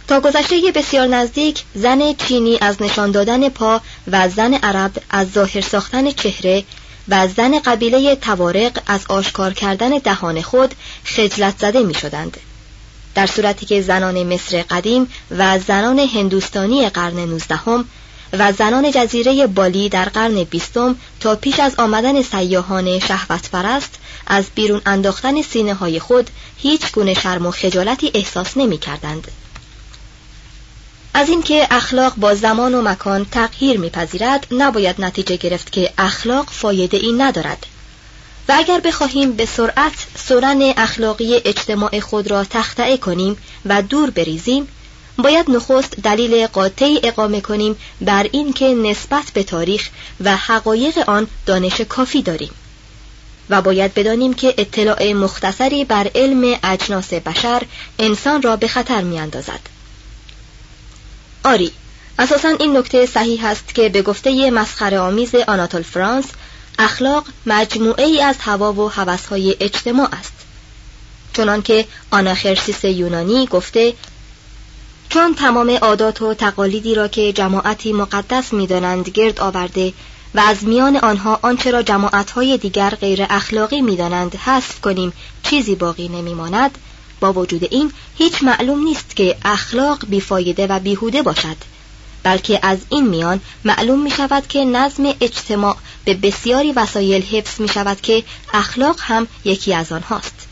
تا 0.07 0.19
گذشته 0.19 0.71
بسیار 0.75 1.07
نزدیک 1.07 1.63
زن 1.75 2.13
چینی 2.13 2.57
از 2.61 2.81
نشان 2.81 3.11
دادن 3.11 3.49
پا 3.49 3.81
و 4.11 4.29
زن 4.29 4.53
عرب 4.53 4.91
از 5.09 5.31
ظاهر 5.31 5.61
ساختن 5.61 6.11
چهره 6.11 6.63
و 7.09 7.27
زن 7.27 7.59
قبیله 7.59 8.15
توارق 8.15 8.81
از 8.87 9.01
آشکار 9.09 9.53
کردن 9.53 9.89
دهان 9.89 10.41
خود 10.41 10.75
خجلت 11.03 11.59
زده 11.59 11.79
می 11.79 11.93
شدند. 11.93 12.37
در 13.15 13.27
صورتی 13.27 13.65
که 13.65 13.81
زنان 13.81 14.23
مصر 14.33 14.61
قدیم 14.61 15.07
و 15.31 15.59
زنان 15.59 15.99
هندوستانی 15.99 16.89
قرن 16.89 17.19
نوزدهم 17.19 17.85
و 18.33 18.51
زنان 18.51 18.91
جزیره 18.91 19.47
بالی 19.47 19.89
در 19.89 20.05
قرن 20.05 20.43
بیستم 20.43 20.95
تا 21.19 21.35
پیش 21.35 21.59
از 21.59 21.75
آمدن 21.75 22.21
سیاهان 22.21 22.99
شهوت 22.99 23.49
پرست 23.49 23.99
از 24.27 24.45
بیرون 24.55 24.81
انداختن 24.85 25.41
سینه 25.41 25.73
های 25.73 25.99
خود 25.99 26.29
هیچ 26.57 26.91
گونه 26.91 27.13
شرم 27.13 27.45
و 27.45 27.51
خجالتی 27.51 28.11
احساس 28.13 28.57
نمی 28.57 28.77
کردند. 28.77 29.27
از 31.13 31.29
اینکه 31.29 31.67
اخلاق 31.71 32.15
با 32.15 32.35
زمان 32.35 32.75
و 32.75 32.81
مکان 32.81 33.25
تغییر 33.25 33.79
میپذیرد 33.79 34.47
نباید 34.51 35.01
نتیجه 35.01 35.35
گرفت 35.35 35.71
که 35.71 35.93
اخلاق 35.97 36.49
فایده 36.51 36.97
ای 36.97 37.11
ندارد 37.11 37.65
و 38.49 38.53
اگر 38.57 38.79
بخواهیم 38.79 39.31
به 39.31 39.45
سرعت 39.45 39.93
سرن 40.15 40.73
اخلاقی 40.77 41.35
اجتماع 41.45 41.99
خود 41.99 42.31
را 42.31 42.43
تختعه 42.43 42.97
کنیم 42.97 43.37
و 43.65 43.81
دور 43.81 44.09
بریزیم 44.09 44.67
باید 45.17 45.51
نخست 45.51 45.95
دلیل 46.03 46.47
قاطعی 46.47 46.99
اقامه 47.03 47.41
کنیم 47.41 47.75
بر 48.01 48.29
این 48.31 48.53
که 48.53 48.65
نسبت 48.65 49.31
به 49.33 49.43
تاریخ 49.43 49.89
و 50.23 50.35
حقایق 50.35 51.09
آن 51.09 51.27
دانش 51.45 51.81
کافی 51.81 52.21
داریم 52.21 52.51
و 53.49 53.61
باید 53.61 53.93
بدانیم 53.93 54.33
که 54.33 54.53
اطلاع 54.57 55.13
مختصری 55.13 55.85
بر 55.85 56.11
علم 56.15 56.59
اجناس 56.63 57.13
بشر 57.13 57.63
انسان 57.99 58.41
را 58.41 58.55
به 58.55 58.67
خطر 58.67 59.01
می 59.01 59.19
اندازد. 59.19 59.59
آری 61.43 61.71
اساسا 62.19 62.49
این 62.59 62.77
نکته 62.77 63.05
صحیح 63.05 63.45
است 63.45 63.75
که 63.75 63.89
به 63.89 64.01
گفته 64.01 64.51
مسخره 64.51 64.99
آمیز 64.99 65.35
آناتول 65.35 65.81
فرانس 65.81 66.25
اخلاق 66.79 67.25
مجموعه 67.45 68.05
ای 68.05 68.21
از 68.21 68.35
هوا 68.39 68.73
و 68.73 68.91
هوسهای 68.91 69.55
اجتماع 69.59 70.09
است. 70.19 70.33
چنانکه 71.33 71.87
آناخرسیس 72.11 72.83
یونانی 72.83 73.45
گفته 73.47 73.93
چون 75.09 75.35
تمام 75.35 75.69
عادات 75.69 76.21
و 76.21 76.33
تقالیدی 76.33 76.95
را 76.95 77.07
که 77.07 77.33
جماعتی 77.33 77.93
مقدس 77.93 78.53
می‌دانند 78.53 79.09
گرد 79.09 79.39
آورده 79.39 79.93
و 80.35 80.39
از 80.39 80.63
میان 80.63 80.97
آنها 80.97 81.39
آنچه 81.41 81.71
را 81.71 81.81
جماعتهای 81.81 82.57
دیگر 82.57 82.89
غیر 82.89 83.25
اخلاقی 83.29 83.81
می‌دانند 83.81 84.35
حذف 84.35 84.81
کنیم 84.81 85.13
چیزی 85.43 85.75
باقی 85.75 86.07
نمیماند 86.07 86.77
با 87.19 87.33
وجود 87.33 87.63
این 87.71 87.91
هیچ 88.17 88.43
معلوم 88.43 88.83
نیست 88.83 89.15
که 89.15 89.37
اخلاق 89.45 90.05
بیفایده 90.05 90.67
و 90.67 90.79
بیهوده 90.79 91.21
باشد. 91.21 91.57
بلکه 92.23 92.59
از 92.63 92.77
این 92.89 93.07
میان 93.07 93.41
معلوم 93.63 94.03
می 94.03 94.11
شود 94.11 94.47
که 94.47 94.65
نظم 94.65 95.13
اجتماع 95.21 95.77
به 96.05 96.13
بسیاری 96.13 96.71
وسایل 96.71 97.23
حفظ 97.23 97.61
می 97.61 97.67
شود 97.67 98.01
که 98.01 98.23
اخلاق 98.53 98.99
هم 98.99 99.27
یکی 99.45 99.73
از 99.73 99.91
آنهاست. 99.91 100.47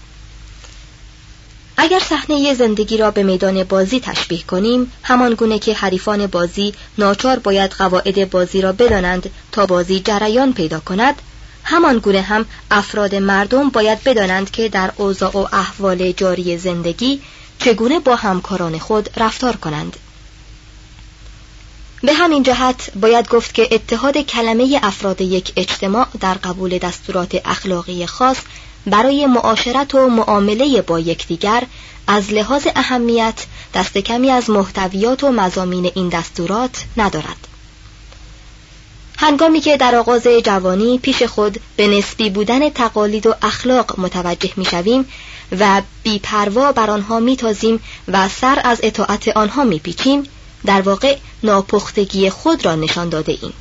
اگر 1.78 2.00
صحنه 2.00 2.54
زندگی 2.54 2.98
را 2.98 3.12
به 3.12 3.24
میدان 3.24 3.64
بازی 3.64 4.00
تشبیه 4.00 4.44
کنیم 4.44 4.92
همان 5.04 5.34
گونه 5.34 5.60
که 5.60 5.74
حریفان 5.74 6.28
بازی 6.28 6.74
ناچار 6.98 7.40
باید 7.40 7.72
قواعد 7.72 8.30
بازی 8.30 8.62
را 8.62 8.72
بدانند 8.72 9.30
تا 9.52 9.66
بازی 9.66 10.00
جریان 10.00 10.54
پیدا 10.54 10.80
کند 10.80 11.22
همان 11.64 11.98
گونه 11.98 12.22
هم 12.22 12.46
افراد 12.72 13.16
مردم 13.16 13.70
باید 13.70 14.04
بدانند 14.04 14.52
که 14.52 14.70
در 14.70 14.92
اوضاع 14.98 15.38
و 15.38 15.48
احوال 15.54 16.12
جاری 16.12 16.58
زندگی 16.58 17.22
چگونه 17.60 18.00
با 18.00 18.16
همکاران 18.16 18.80
خود 18.80 19.10
رفتار 19.18 19.56
کنند. 19.56 19.98
به 22.04 22.14
همین 22.14 22.44
جهت 22.44 22.92
باید 22.96 23.30
گفت 23.30 23.54
که 23.54 23.70
اتحاد 23.72 24.18
کلمه 24.18 24.80
افراد 24.84 25.22
یک 25.22 25.54
اجتماع 25.56 26.08
در 26.20 26.34
قبول 26.34 26.78
دستورات 26.78 27.42
اخلاقی 27.46 28.06
خاص 28.06 28.38
برای 28.86 29.26
معاشرت 29.26 29.96
و 29.96 30.10
معامله 30.10 30.82
با 30.82 31.00
یکدیگر 31.00 31.64
از 32.08 32.34
لحاظ 32.34 32.68
اهمیت 32.76 33.46
دست 33.74 33.98
کمی 33.98 34.32
از 34.32 34.50
محتویات 34.50 35.24
و 35.24 35.32
مزامین 35.32 35.92
این 35.96 36.10
دستورات 36.10 36.86
ندارد. 36.98 37.48
هنگامی 39.18 39.60
که 39.60 39.78
در 39.78 39.96
آغاز 39.96 40.28
جوانی 40.28 41.00
پیش 41.00 41.24
خود 41.24 41.60
به 41.76 41.88
نسبی 41.88 42.30
بودن 42.30 42.70
تقالید 42.70 43.28
و 43.28 43.36
اخلاق 43.42 44.00
متوجه 44.00 44.52
می‌شویم 44.58 45.06
و 45.60 45.82
بیپروا 46.04 46.72
بر 46.72 46.90
آنها 46.90 47.20
میتازیم 47.20 47.80
و 48.08 48.30
سر 48.30 48.62
از 48.64 48.80
اطاعت 48.84 49.28
آنها 49.28 49.64
میپیچیم 49.64 50.24
در 50.66 50.82
واقع 50.82 51.18
ناپختگی 51.44 52.30
خود 52.30 52.66
را 52.66 52.76
نشان 52.76 53.10
داده 53.10 53.38
ایم 53.42 53.54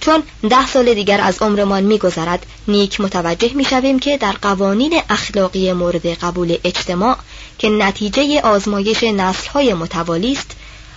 چون 0.00 0.22
ده 0.50 0.66
سال 0.66 0.94
دیگر 0.94 1.20
از 1.20 1.38
عمرمان 1.42 1.82
میگذرد 1.84 2.46
نیک 2.68 3.00
متوجه 3.00 3.54
می‌شویم 3.54 3.98
که 3.98 4.18
در 4.18 4.32
قوانین 4.32 5.00
اخلاقی 5.10 5.72
مورد 5.72 6.06
قبول 6.06 6.56
اجتماع 6.64 7.16
که 7.58 7.68
نتیجه 7.68 8.40
آزمایش 8.40 9.02
نسلهای 9.02 9.74
متوالی 9.74 10.32
است 10.32 10.50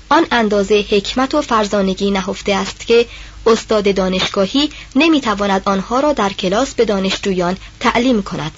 آن 0.09 0.25
اندازه 0.31 0.85
حکمت 0.89 1.35
و 1.35 1.41
فرزانگی 1.41 2.11
نهفته 2.11 2.53
است 2.53 2.87
که 2.87 3.05
استاد 3.45 3.95
دانشگاهی 3.95 4.69
نمی‌تواند 4.95 5.61
آنها 5.65 5.99
را 5.99 6.13
در 6.13 6.33
کلاس 6.33 6.73
به 6.73 6.85
دانشجویان 6.85 7.57
تعلیم 7.79 8.23
کند. 8.23 8.51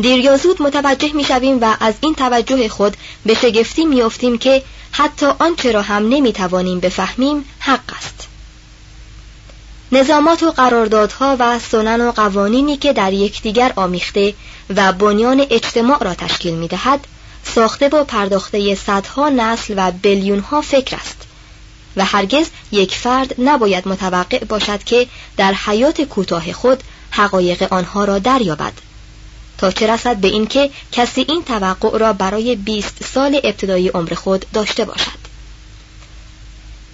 دیر 0.00 0.18
یا 0.18 0.36
زود 0.36 0.62
متوجه 0.62 1.12
می‌شویم 1.12 1.58
و 1.60 1.76
از 1.80 1.94
این 2.00 2.14
توجه 2.14 2.68
خود 2.68 2.96
به 3.26 3.34
شگفتی 3.34 3.84
میافتیم 3.84 4.38
که 4.38 4.62
حتی 4.92 5.26
آنچه 5.26 5.72
را 5.72 5.82
هم 5.82 6.08
نمی‌توانیم 6.08 6.80
بفهمیم 6.80 7.44
حق 7.58 7.96
است. 7.96 8.28
نظامات 9.92 10.42
و 10.42 10.50
قراردادها 10.50 11.36
و 11.38 11.58
سنن 11.58 12.00
و 12.00 12.12
قوانینی 12.12 12.76
که 12.76 12.92
در 12.92 13.12
یکدیگر 13.12 13.72
آمیخته 13.76 14.34
و 14.76 14.92
بنیان 14.92 15.46
اجتماع 15.50 16.04
را 16.04 16.14
تشکیل 16.14 16.54
می 16.54 16.68
دهد 16.68 17.06
ساخته 17.54 17.88
و 17.88 18.04
پرداخته 18.04 18.74
صدها 18.74 19.28
نسل 19.28 19.74
و 19.76 19.90
بیلیونها 19.90 20.60
فکر 20.60 20.96
است 20.96 21.16
و 21.96 22.04
هرگز 22.04 22.46
یک 22.72 22.94
فرد 22.94 23.34
نباید 23.38 23.88
متوقع 23.88 24.44
باشد 24.44 24.84
که 24.84 25.06
در 25.36 25.52
حیات 25.52 26.00
کوتاه 26.00 26.52
خود 26.52 26.82
حقایق 27.10 27.72
آنها 27.72 28.04
را 28.04 28.18
دریابد. 28.18 28.72
تا 29.62 29.70
چه 29.70 29.86
رسد 29.86 30.16
به 30.16 30.28
اینکه 30.28 30.70
کسی 30.92 31.24
این 31.28 31.42
توقع 31.42 31.98
را 31.98 32.12
برای 32.12 32.56
20 32.56 33.04
سال 33.14 33.40
ابتدایی 33.44 33.88
عمر 33.88 34.14
خود 34.14 34.46
داشته 34.52 34.84
باشد. 34.84 35.22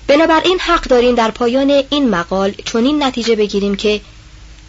بنابراین 0.06 0.58
حق 0.60 0.82
داریم 0.82 1.14
در 1.14 1.30
پایان 1.30 1.82
این 1.90 2.10
مقال 2.10 2.54
چنین 2.64 3.02
نتیجه 3.02 3.36
بگیریم 3.36 3.74
که 3.74 4.00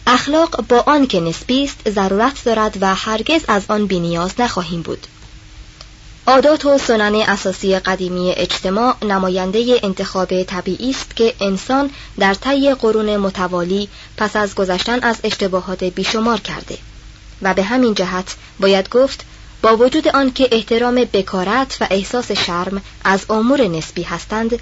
اخلاق 0.06 0.64
با 0.68 0.84
آن 0.86 1.06
که 1.06 1.20
نسبی 1.20 1.64
است 1.64 1.90
ضرورت 1.90 2.44
دارد 2.44 2.78
و 2.80 2.94
هرگز 2.94 3.44
از 3.48 3.62
آن 3.68 3.86
بینیاز 3.86 4.32
نخواهیم 4.38 4.82
بود. 4.82 5.06
عادات 6.26 6.64
و 6.64 6.78
سنن 6.78 7.14
اساسی 7.14 7.78
قدیمی 7.78 8.32
اجتماع 8.36 8.94
نماینده 9.04 9.80
انتخاب 9.82 10.42
طبیعی 10.42 10.90
است 10.90 11.16
که 11.16 11.34
انسان 11.40 11.90
در 12.18 12.34
طی 12.34 12.74
قرون 12.74 13.16
متوالی 13.16 13.88
پس 14.16 14.36
از 14.36 14.54
گذشتن 14.54 15.02
از 15.02 15.16
اشتباهات 15.24 15.84
بیشمار 15.84 16.40
کرده. 16.40 16.78
و 17.42 17.54
به 17.54 17.62
همین 17.62 17.94
جهت 17.94 18.36
باید 18.60 18.88
گفت 18.88 19.24
با 19.62 19.76
وجود 19.76 20.08
آنکه 20.08 20.48
احترام 20.52 20.94
بکارت 20.94 21.76
و 21.80 21.86
احساس 21.90 22.32
شرم 22.32 22.82
از 23.04 23.24
امور 23.30 23.68
نسبی 23.68 24.02
هستند 24.02 24.58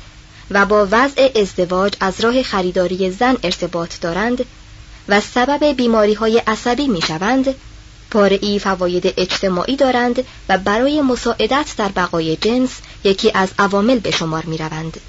و 0.51 0.67
با 0.67 0.89
وضع 0.91 1.31
ازدواج 1.37 1.95
از 2.01 2.21
راه 2.21 2.43
خریداری 2.43 3.11
زن 3.11 3.37
ارتباط 3.43 4.01
دارند 4.01 4.45
و 5.09 5.21
سبب 5.21 5.65
بیماری 5.65 6.15
های 6.15 6.43
عصبی 6.47 6.87
می 6.87 7.03
شوند 7.03 7.55
پاره 8.11 8.39
ای 8.43 8.59
فواید 8.59 9.15
اجتماعی 9.17 9.77
دارند 9.77 10.25
و 10.49 10.59
برای 10.59 11.03
مساعدت 11.03 11.75
در 11.77 11.89
بقای 11.89 12.37
جنس 12.37 12.71
یکی 13.05 13.31
از 13.35 13.49
عوامل 13.59 13.99
به 13.99 14.11
شمار 14.11 14.45
می 14.45 14.59
روند. 14.59 15.01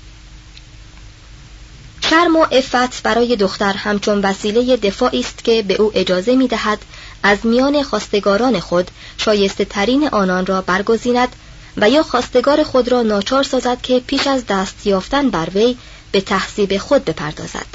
شرم 2.09 2.35
و 2.35 2.45
افت 2.51 3.03
برای 3.03 3.35
دختر 3.35 3.73
همچون 3.73 4.21
وسیله 4.21 4.77
دفاعی 4.77 5.19
است 5.19 5.43
که 5.43 5.63
به 5.63 5.73
او 5.73 5.91
اجازه 5.95 6.35
می 6.35 6.47
دهد 6.47 6.79
از 7.23 7.37
میان 7.43 7.83
خواستگاران 7.83 8.59
خود 8.59 8.91
شایسته 9.17 9.65
ترین 9.65 10.07
آنان 10.07 10.45
را 10.45 10.61
برگزیند 10.61 11.35
و 11.77 11.89
یا 11.89 12.03
خواستگار 12.03 12.63
خود 12.63 12.91
را 12.91 13.01
ناچار 13.01 13.43
سازد 13.43 13.81
که 13.81 13.99
پیش 13.99 14.27
از 14.27 14.45
دست 14.45 14.87
یافتن 14.87 15.29
بر 15.29 15.49
وی 15.55 15.77
به 16.11 16.21
تحصیب 16.21 16.77
خود 16.77 17.05
بپردازد. 17.05 17.65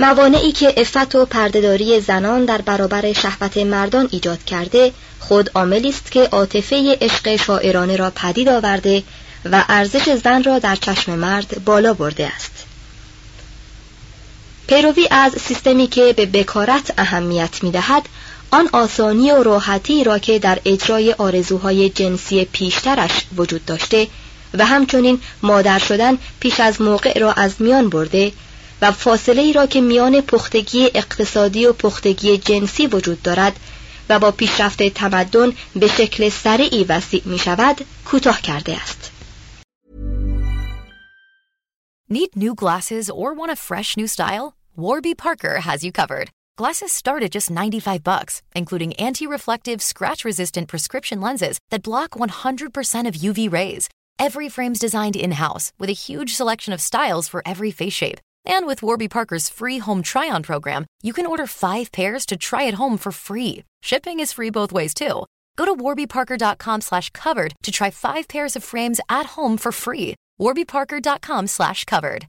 موانعی 0.00 0.52
که 0.52 0.74
افت 0.76 1.14
و 1.14 1.26
پردهداری 1.26 2.00
زنان 2.00 2.44
در 2.44 2.60
برابر 2.60 3.12
شهوت 3.12 3.56
مردان 3.56 4.08
ایجاد 4.10 4.44
کرده 4.44 4.92
خود 5.20 5.50
عاملی 5.54 5.88
است 5.88 6.12
که 6.12 6.22
عاطفه 6.22 6.98
عشق 7.00 7.36
شاعرانه 7.36 7.96
را 7.96 8.10
پدید 8.10 8.48
آورده 8.48 9.02
و 9.52 9.64
ارزش 9.68 10.14
زن 10.14 10.42
را 10.42 10.58
در 10.58 10.76
چشم 10.76 11.14
مرد 11.14 11.64
بالا 11.64 11.94
برده 11.94 12.26
است. 12.26 12.69
پیروی 14.70 15.08
از 15.10 15.32
سیستمی 15.32 15.86
که 15.86 16.12
به 16.12 16.26
بکارت 16.26 16.94
اهمیت 16.98 17.62
می 17.62 17.70
دهد 17.70 18.08
آن 18.50 18.68
آسانی 18.72 19.30
و 19.30 19.42
راحتی 19.42 20.04
را 20.04 20.18
که 20.18 20.38
در 20.38 20.58
اجرای 20.64 21.12
آرزوهای 21.12 21.88
جنسی 21.88 22.44
پیشترش 22.44 23.10
وجود 23.36 23.64
داشته 23.64 24.08
و 24.54 24.66
همچنین 24.66 25.20
مادر 25.42 25.78
شدن 25.78 26.18
پیش 26.40 26.60
از 26.60 26.80
موقع 26.80 27.18
را 27.18 27.32
از 27.32 27.54
میان 27.58 27.88
برده 27.88 28.32
و 28.82 28.92
فاصله 28.92 29.42
ای 29.42 29.52
را 29.52 29.66
که 29.66 29.80
میان 29.80 30.20
پختگی 30.20 30.90
اقتصادی 30.94 31.66
و 31.66 31.72
پختگی 31.72 32.38
جنسی 32.38 32.86
وجود 32.86 33.22
دارد 33.22 33.56
و 34.08 34.18
با 34.18 34.30
پیشرفت 34.30 34.82
تمدن 34.82 35.52
به 35.76 35.88
شکل 35.88 36.28
سریعی 36.28 36.84
وسیع 36.84 37.22
می 37.24 37.38
شود 37.38 37.84
کوتاه 38.04 38.40
کرده 38.40 38.76
است. 38.82 39.10
Need 42.12 42.36
new 42.36 42.54
glasses 42.56 43.08
or 43.08 43.34
want 43.34 43.52
a 43.52 43.56
fresh 43.56 43.96
new 43.96 44.08
style? 44.08 44.59
Warby 44.80 45.14
Parker 45.14 45.60
has 45.60 45.84
you 45.84 45.92
covered. 45.92 46.30
Glasses 46.56 46.90
start 46.90 47.22
at 47.22 47.32
just 47.32 47.50
95 47.50 48.02
bucks, 48.02 48.40
including 48.56 48.94
anti-reflective, 48.94 49.82
scratch-resistant 49.82 50.68
prescription 50.68 51.20
lenses 51.20 51.58
that 51.68 51.82
block 51.82 52.12
100% 52.12 53.06
of 53.06 53.14
UV 53.14 53.52
rays. 53.52 53.90
Every 54.18 54.48
frame's 54.48 54.78
designed 54.78 55.16
in-house 55.16 55.74
with 55.78 55.90
a 55.90 56.00
huge 56.06 56.34
selection 56.34 56.72
of 56.72 56.80
styles 56.80 57.28
for 57.28 57.42
every 57.44 57.70
face 57.70 57.92
shape. 57.92 58.20
And 58.46 58.64
with 58.64 58.82
Warby 58.82 59.08
Parker's 59.08 59.50
free 59.50 59.80
home 59.80 60.02
try-on 60.02 60.42
program, 60.42 60.86
you 61.02 61.12
can 61.12 61.26
order 61.26 61.46
five 61.46 61.92
pairs 61.92 62.24
to 62.26 62.38
try 62.38 62.66
at 62.66 62.80
home 62.80 62.96
for 62.96 63.12
free. 63.12 63.64
Shipping 63.82 64.18
is 64.18 64.32
free 64.32 64.48
both 64.48 64.72
ways 64.72 64.94
too. 64.94 65.26
Go 65.58 65.66
to 65.66 65.76
warbyparker.com 65.76 66.80
slash 66.80 67.10
covered 67.10 67.52
to 67.64 67.70
try 67.70 67.90
five 67.90 68.28
pairs 68.28 68.56
of 68.56 68.64
frames 68.64 68.98
at 69.10 69.26
home 69.36 69.58
for 69.58 69.72
free. 69.72 70.14
warbyparker.com 70.40 71.48
slash 71.48 71.84
covered. 71.84 72.28